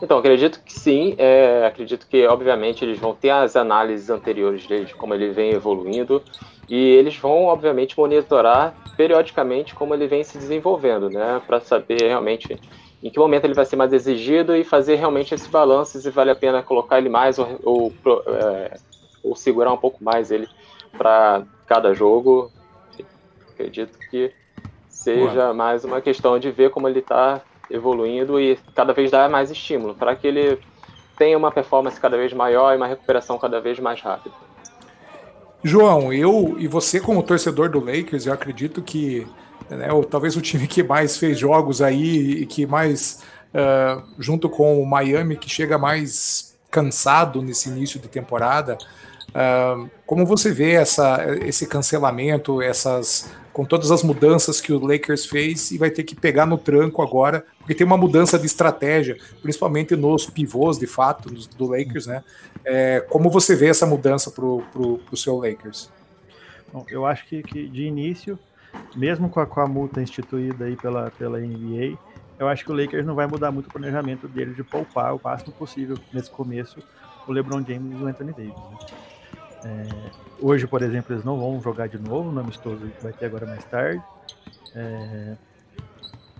[0.00, 1.14] Então, acredito que sim.
[1.18, 5.52] É, acredito que, obviamente, eles vão ter as análises anteriores dele, de como ele vem
[5.52, 6.22] evoluindo,
[6.68, 11.40] e eles vão, obviamente, monitorar periodicamente como ele vem se desenvolvendo, né?
[11.46, 12.58] Para saber realmente
[13.02, 16.30] em que momento ele vai ser mais exigido e fazer realmente esse balanço se vale
[16.30, 17.92] a pena colocar ele mais ou, ou,
[18.28, 18.80] é,
[19.22, 20.48] ou segurar um pouco mais ele
[20.96, 22.50] para cada jogo.
[23.52, 24.32] Acredito que
[24.88, 29.50] seja mais uma questão de ver como ele está evoluindo e cada vez dar mais
[29.50, 30.58] estímulo para que ele
[31.16, 34.34] tenha uma performance cada vez maior e uma recuperação cada vez mais rápida.
[35.64, 39.26] João, eu e você como torcedor do Lakers, eu acredito que
[39.68, 44.48] né, ou, talvez o time que mais fez jogos aí e que mais uh, junto
[44.48, 48.76] com o Miami que chega mais cansado nesse início de temporada.
[49.30, 55.24] Uh, como você vê essa, esse cancelamento, essas com todas as mudanças que o Lakers
[55.24, 59.16] fez e vai ter que pegar no tranco agora, porque tem uma mudança de estratégia,
[59.40, 62.22] principalmente nos pivôs, de fato, do Lakers, né?
[62.62, 65.90] É, como você vê essa mudança para o seu Lakers?
[66.70, 68.38] Bom, eu acho que, que de início,
[68.94, 71.96] mesmo com a, com a, multa instituída aí pela, pela NBA,
[72.38, 75.20] eu acho que o Lakers não vai mudar muito o planejamento dele de poupar o
[75.24, 76.78] máximo possível nesse começo
[77.26, 78.52] o LeBron James e o Anthony Davis.
[78.52, 78.86] Né?
[79.66, 80.10] É,
[80.40, 83.46] hoje, por exemplo, eles não vão jogar de novo no amistoso que vai ter agora
[83.46, 84.00] mais tarde.
[84.74, 85.36] É,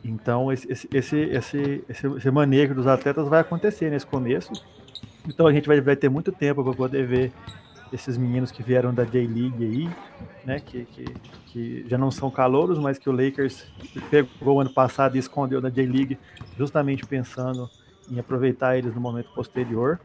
[0.04, 4.52] então, esse, esse, esse, esse, esse manejo dos atletas vai acontecer nesse começo.
[5.26, 7.32] Então, a gente vai, vai ter muito tempo para poder ver
[7.92, 9.90] esses meninos que vieram da J-League aí,
[10.44, 11.04] né, que, que,
[11.46, 13.64] que, já não são calouros, mas que o Lakers
[14.10, 16.18] pegou ano passado e escondeu da J-League,
[16.56, 17.70] justamente pensando
[18.10, 20.00] em aproveitar eles no momento posterior.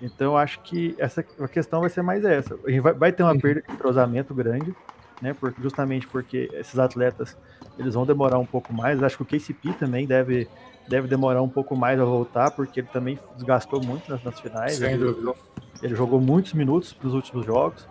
[0.00, 2.58] Então eu acho que essa a questão vai ser mais essa.
[2.66, 3.40] A gente vai, vai ter uma uhum.
[3.40, 4.74] perda de entrosamento grande,
[5.20, 5.34] né?
[5.34, 7.36] Por, justamente porque esses atletas
[7.78, 9.02] eles vão demorar um pouco mais.
[9.02, 10.48] Acho que o KCP também deve,
[10.88, 14.76] deve demorar um pouco mais a voltar, porque ele também desgastou muito nas, nas finais.
[14.76, 15.34] Sem ele, dúvida.
[15.82, 17.86] ele jogou muitos minutos nos últimos jogos.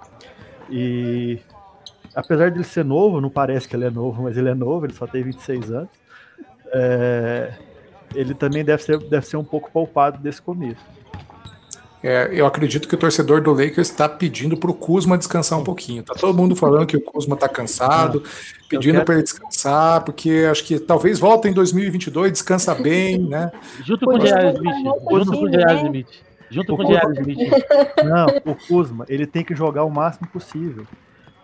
[0.70, 1.40] E
[2.16, 4.86] apesar de ele ser novo, não parece que ele é novo, mas ele é novo,
[4.86, 5.90] ele só tem 26 anos.
[6.68, 7.54] É,
[8.14, 10.84] ele também deve ser, deve ser um pouco poupado desse começo.
[12.08, 15.64] É, eu acredito que o torcedor do Lakers está pedindo para o Kuzma descansar um
[15.64, 16.04] pouquinho.
[16.04, 18.22] Tá todo mundo falando que o Kuzma está cansado,
[18.70, 19.06] pedindo quero...
[19.06, 23.52] para ele descansar, porque acho que talvez volte em 2022, descansa bem, né?
[23.84, 24.76] Junto com o Jair Smith.
[25.10, 26.08] Junto com o Jair Smith.
[26.52, 27.50] Junto com o Jair Smith.
[28.06, 30.86] Não, o Kuzma, ele tem que jogar o máximo possível.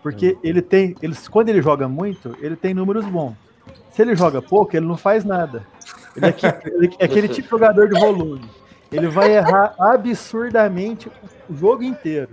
[0.00, 3.34] Porque ele tem, ele, quando ele joga muito, ele tem números bons.
[3.90, 5.66] Se ele joga pouco, ele não faz nada.
[6.16, 8.48] Ele é, ele é aquele tipo de jogador de volume.
[8.92, 11.10] Ele vai errar absurdamente
[11.48, 12.30] o jogo inteiro.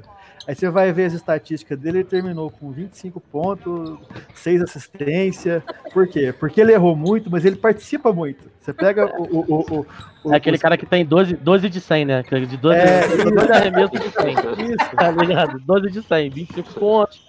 [0.48, 4.00] Aí você vai ver as estatísticas dele, ele terminou com 25 pontos,
[4.34, 5.62] 6 assistências.
[5.94, 6.34] Por quê?
[6.34, 8.50] Porque ele errou muito, mas ele participa muito.
[8.60, 9.24] Você pega o.
[9.24, 9.86] o, o,
[10.24, 12.24] o é aquele cara que tem 12, 12 de 100, né?
[12.24, 14.34] De 12, é, 12 arremessos de 100.
[14.74, 14.96] Isso.
[14.96, 15.60] Tá ligado?
[15.60, 17.29] 12 de 100, 25 pontos.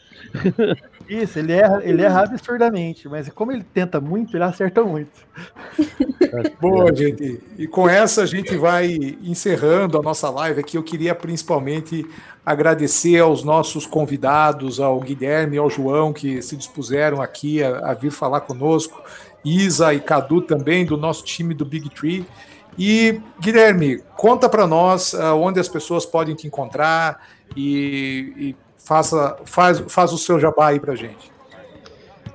[1.08, 5.10] Isso, ele erra, ele erra absurdamente, mas como ele tenta muito, ele acerta muito.
[6.60, 7.42] Boa, gente.
[7.58, 10.76] E com essa a gente vai encerrando a nossa live aqui.
[10.76, 12.06] Eu queria principalmente
[12.46, 17.94] agradecer aos nossos convidados, ao Guilherme e ao João, que se dispuseram aqui a, a
[17.94, 19.02] vir falar conosco,
[19.44, 22.24] Isa e Cadu também, do nosso time do Big Tree.
[22.78, 29.38] E, Guilherme, conta para nós uh, onde as pessoas podem te encontrar e, e faça,
[29.44, 31.30] faz, faz o seu jabá aí pra gente.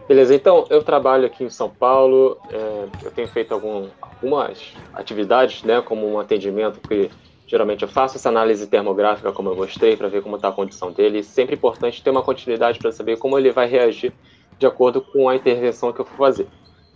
[0.08, 5.64] Beleza, então eu trabalho aqui em São Paulo, é, eu tenho feito algum, algumas atividades,
[5.64, 7.10] né, como um atendimento que
[7.48, 10.92] geralmente eu faço essa análise termográfica, como eu mostrei, para ver como está a condição
[10.92, 11.24] dele.
[11.24, 14.14] Sempre importante ter uma continuidade para saber como ele vai reagir
[14.60, 16.48] de acordo com a intervenção que eu for fazer.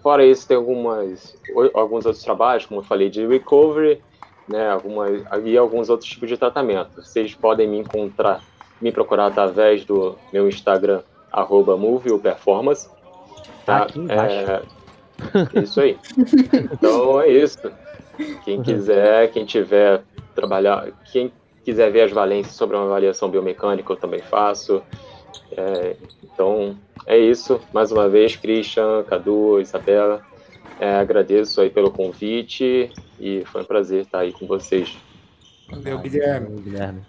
[0.04, 1.36] Fora isso, tem algumas,
[1.74, 4.02] alguns outros trabalhos, como eu falei, de recovery,
[4.48, 7.02] né, algumas, e alguns outros tipos de tratamento.
[7.04, 8.42] Vocês podem me encontrar
[8.82, 11.02] me procurar através do meu Instagram,
[11.32, 12.90] arroba MoviePerformance.
[13.66, 13.88] Tá?
[14.10, 14.62] É,
[15.58, 15.98] é, isso aí.
[16.72, 17.72] Então é isso.
[18.44, 20.02] Quem quiser, quem tiver
[20.36, 21.32] trabalhar, quem
[21.64, 24.82] quiser ver as valências sobre uma avaliação biomecânica, eu também faço.
[25.52, 27.60] É, então é isso.
[27.74, 30.22] Mais uma vez, Christian, Cadu, Isabela,
[30.80, 34.98] é, agradeço aí pelo convite e foi um prazer estar aí com vocês.
[35.70, 36.62] Valeu, Guilherme.
[36.62, 37.02] Guilherme.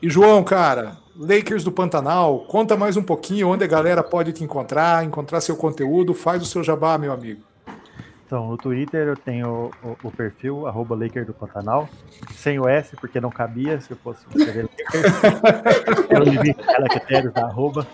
[0.00, 4.44] E João, cara, Lakers do Pantanal, conta mais um pouquinho onde a galera pode te
[4.44, 7.42] encontrar, encontrar seu conteúdo, faz o seu jabá, meu amigo.
[8.24, 11.88] Então, no Twitter eu tenho o, o perfil, arroba Lakers do Pantanal,
[12.36, 14.68] sem o S, porque não cabia, se eu fosse escrever
[17.08, 17.84] Lakers, arroba.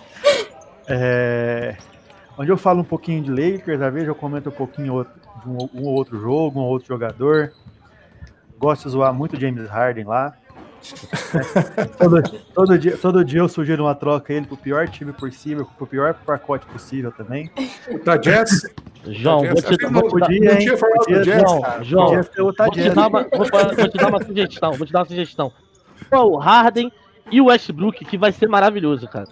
[0.87, 1.79] É,
[2.37, 5.07] onde eu falo um pouquinho de Lakers, às vezes eu comento um pouquinho
[5.43, 7.53] de um, um outro jogo, um outro jogador.
[8.59, 10.37] Gosto de zoar muito James Harden lá.
[11.99, 12.23] todo,
[12.55, 16.15] todo, dia, todo dia eu sugiro uma troca ele pro pior time possível, pro pior
[16.15, 17.51] pacote possível também.
[18.05, 18.63] Tá Jets?
[19.07, 23.89] João, vou te, vou, podia, hein, podia, Jets, João, João vou, te dar uma, vou,
[23.89, 25.53] te dar uma sugestão, vou te dar uma sugestão.
[26.13, 26.93] o Harden
[27.31, 29.27] e o Westbrook, que vai ser maravilhoso, cara.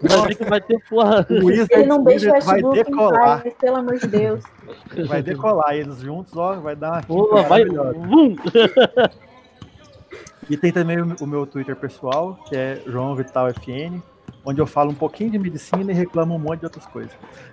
[0.00, 1.26] Vai ver que vai ter porra.
[1.30, 3.42] O Ele não deixa o Westbrook vai decolar.
[3.42, 4.44] Paz, pelo amor de Deus.
[5.06, 7.42] Vai decolar eles juntos, ó, vai dar uma.
[7.42, 7.64] Vai.
[7.64, 8.36] Vum.
[10.48, 14.02] E tem também o meu Twitter pessoal, que é João Vital FN,
[14.44, 17.12] onde eu falo um pouquinho de medicina e reclamo um monte de outras coisas.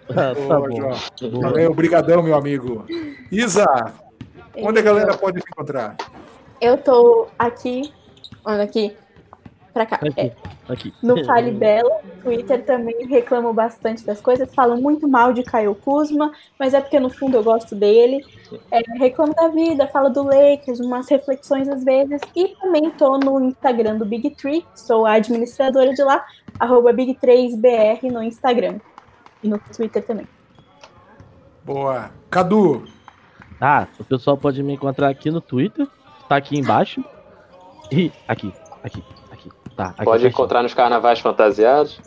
[0.10, 0.76] Ah, tá Boa, bom.
[0.76, 1.72] João.
[1.72, 2.86] Obrigadão, meu amigo.
[3.32, 3.66] Isa,
[4.58, 5.96] onde a galera pode se encontrar?
[6.60, 7.94] Eu tô aqui,
[8.44, 8.96] olha aqui,
[9.72, 9.96] pra cá.
[9.96, 10.36] Aqui, é,
[10.70, 10.94] aqui.
[11.02, 11.90] No Fale Belo,
[12.24, 17.00] Twitter também reclamo bastante das coisas, falo muito mal de Caio Kuzma, mas é porque
[17.00, 18.26] no fundo eu gosto dele.
[18.70, 23.42] É, reclamo da vida, falo do Lakers, umas reflexões às vezes, e também tô no
[23.46, 26.26] Instagram do Big Tree, sou a administradora de lá,
[26.60, 28.80] arroba Big3BR no Instagram.
[29.44, 30.28] E no Twitter também.
[31.64, 32.12] Boa.
[32.30, 32.86] Cadu.
[33.60, 35.88] Ah, o pessoal pode me encontrar aqui no Twitter,
[36.28, 37.04] tá aqui embaixo.
[37.92, 38.54] E aqui,
[38.84, 39.04] aqui.
[39.82, 42.00] Tá, Pode encontrar nos carnavais fantasiados.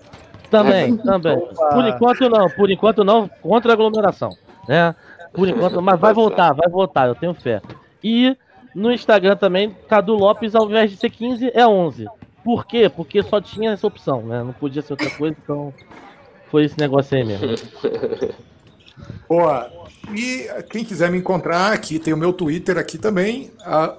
[0.49, 1.37] Também, também.
[1.73, 4.31] Por enquanto não, por enquanto não, contra a aglomeração,
[4.69, 4.95] né?
[5.33, 7.61] Por enquanto, mas vai voltar, vai voltar, eu tenho fé.
[8.03, 8.37] E
[8.75, 12.07] no Instagram também, Cadu Lopes, ao invés de ser 15, é 11.
[12.45, 12.89] Por quê?
[12.89, 14.45] Porque só tinha essa opção, né?
[14.45, 15.73] Não podia ser outra coisa, então
[16.51, 17.49] foi esse negócio aí mesmo.
[19.29, 19.84] Boa.
[20.13, 23.51] E quem quiser me encontrar aqui, tem o meu Twitter aqui também,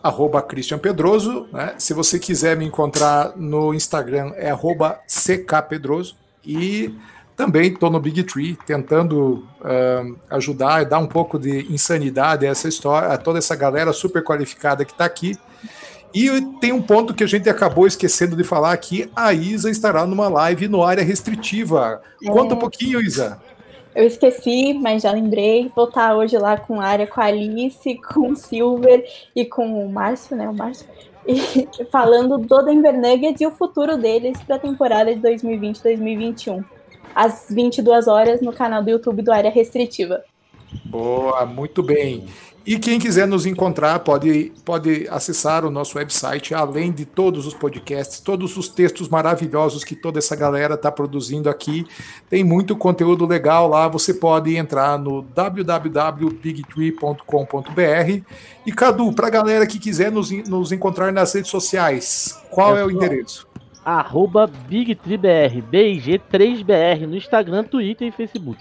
[0.04, 1.48] arroba Christian Pedroso.
[1.52, 1.76] Né?
[1.78, 6.16] Se você quiser me encontrar no Instagram, é arroba ckpedroso.
[6.46, 6.94] E
[7.36, 12.50] também estou no Big Tree, tentando uh, ajudar e dar um pouco de insanidade a
[12.50, 15.38] essa história, a toda essa galera super qualificada que está aqui.
[16.14, 16.30] E
[16.62, 20.30] tem um ponto que a gente acabou esquecendo de falar aqui: a Isa estará numa
[20.30, 22.02] live no área restritiva.
[22.24, 22.28] É.
[22.28, 23.38] Conta um pouquinho, Isa.
[23.96, 25.72] Eu esqueci, mas já lembrei.
[25.74, 29.86] Vou estar hoje lá com a área com a Alice, com o Silver e com
[29.86, 30.50] o Márcio, né?
[30.50, 30.86] O Márcio.
[31.26, 36.64] e falando do Denver Nuggets e o futuro deles para a temporada de 2020-2021.
[37.16, 40.22] Às 22 horas no canal do YouTube do Área Restritiva.
[40.84, 42.28] Boa, muito bem.
[42.66, 47.54] E quem quiser nos encontrar pode, pode acessar o nosso website, além de todos os
[47.54, 51.86] podcasts, todos os textos maravilhosos que toda essa galera está produzindo aqui.
[52.28, 53.88] Tem muito conteúdo legal lá.
[53.88, 58.22] Você pode entrar no www.bigtree.com.br.
[58.66, 62.82] E Cadu, para a galera que quiser nos, nos encontrar nas redes sociais, qual é,
[62.82, 63.48] é o endereço?
[63.86, 68.58] Arroba BigTreeBR, BIG3BR, no Instagram, Twitter e Facebook.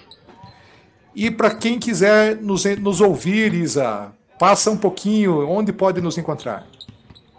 [1.14, 6.66] E para quem quiser nos, nos ouvir, Isa, passa um pouquinho, onde pode nos encontrar?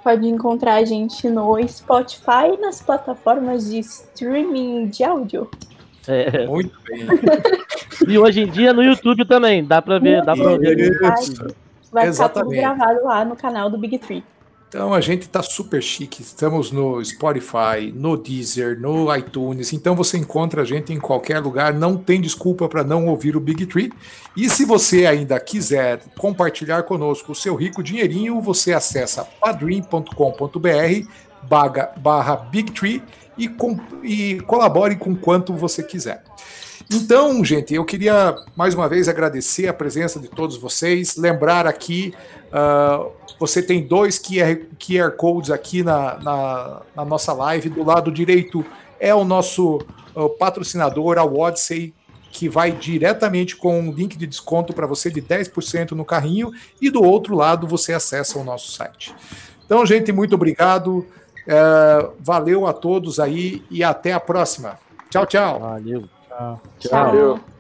[0.04, 5.50] Pode encontrar a gente no Spotify e nas plataformas de streaming de áudio.
[6.08, 6.46] É.
[6.46, 7.06] Muito bem.
[8.08, 10.92] e hoje em dia no YouTube também, dá para ver, dá para ver.
[11.92, 14.24] Vai ficar tudo gravado lá no canal do Big Tree.
[14.68, 16.22] Então a gente tá super chique.
[16.22, 19.72] Estamos no Spotify, no Deezer, no iTunes.
[19.72, 21.74] Então você encontra a gente em qualquer lugar.
[21.74, 23.92] Não tem desculpa para não ouvir o Big Tree.
[24.36, 30.10] E se você ainda quiser compartilhar conosco o seu rico dinheirinho, você acessa padrim.com.br
[31.48, 33.04] barra Big Tree
[33.38, 36.24] e, com, e colabore com quanto você quiser.
[36.92, 42.14] Então, gente, eu queria mais uma vez agradecer a presença de todos vocês, lembrar aqui.
[42.48, 47.70] Uh, você tem dois QR, QR Codes aqui na, na, na, nossa live.
[47.70, 48.66] Do lado direito
[49.00, 49.78] é o nosso
[50.16, 51.94] uh, patrocinador, a Odyssey,
[52.32, 56.52] que vai diretamente com um link de desconto para você de 10% no carrinho.
[56.82, 59.14] E do outro lado você acessa o nosso site.
[59.66, 61.06] Então, gente, muito obrigado.
[61.48, 64.80] Uh, valeu a todos aí e até a próxima.
[65.10, 65.60] Tchau, tchau.
[65.60, 66.04] Valeu.
[66.28, 66.62] Tchau.
[66.80, 67.55] Tchau.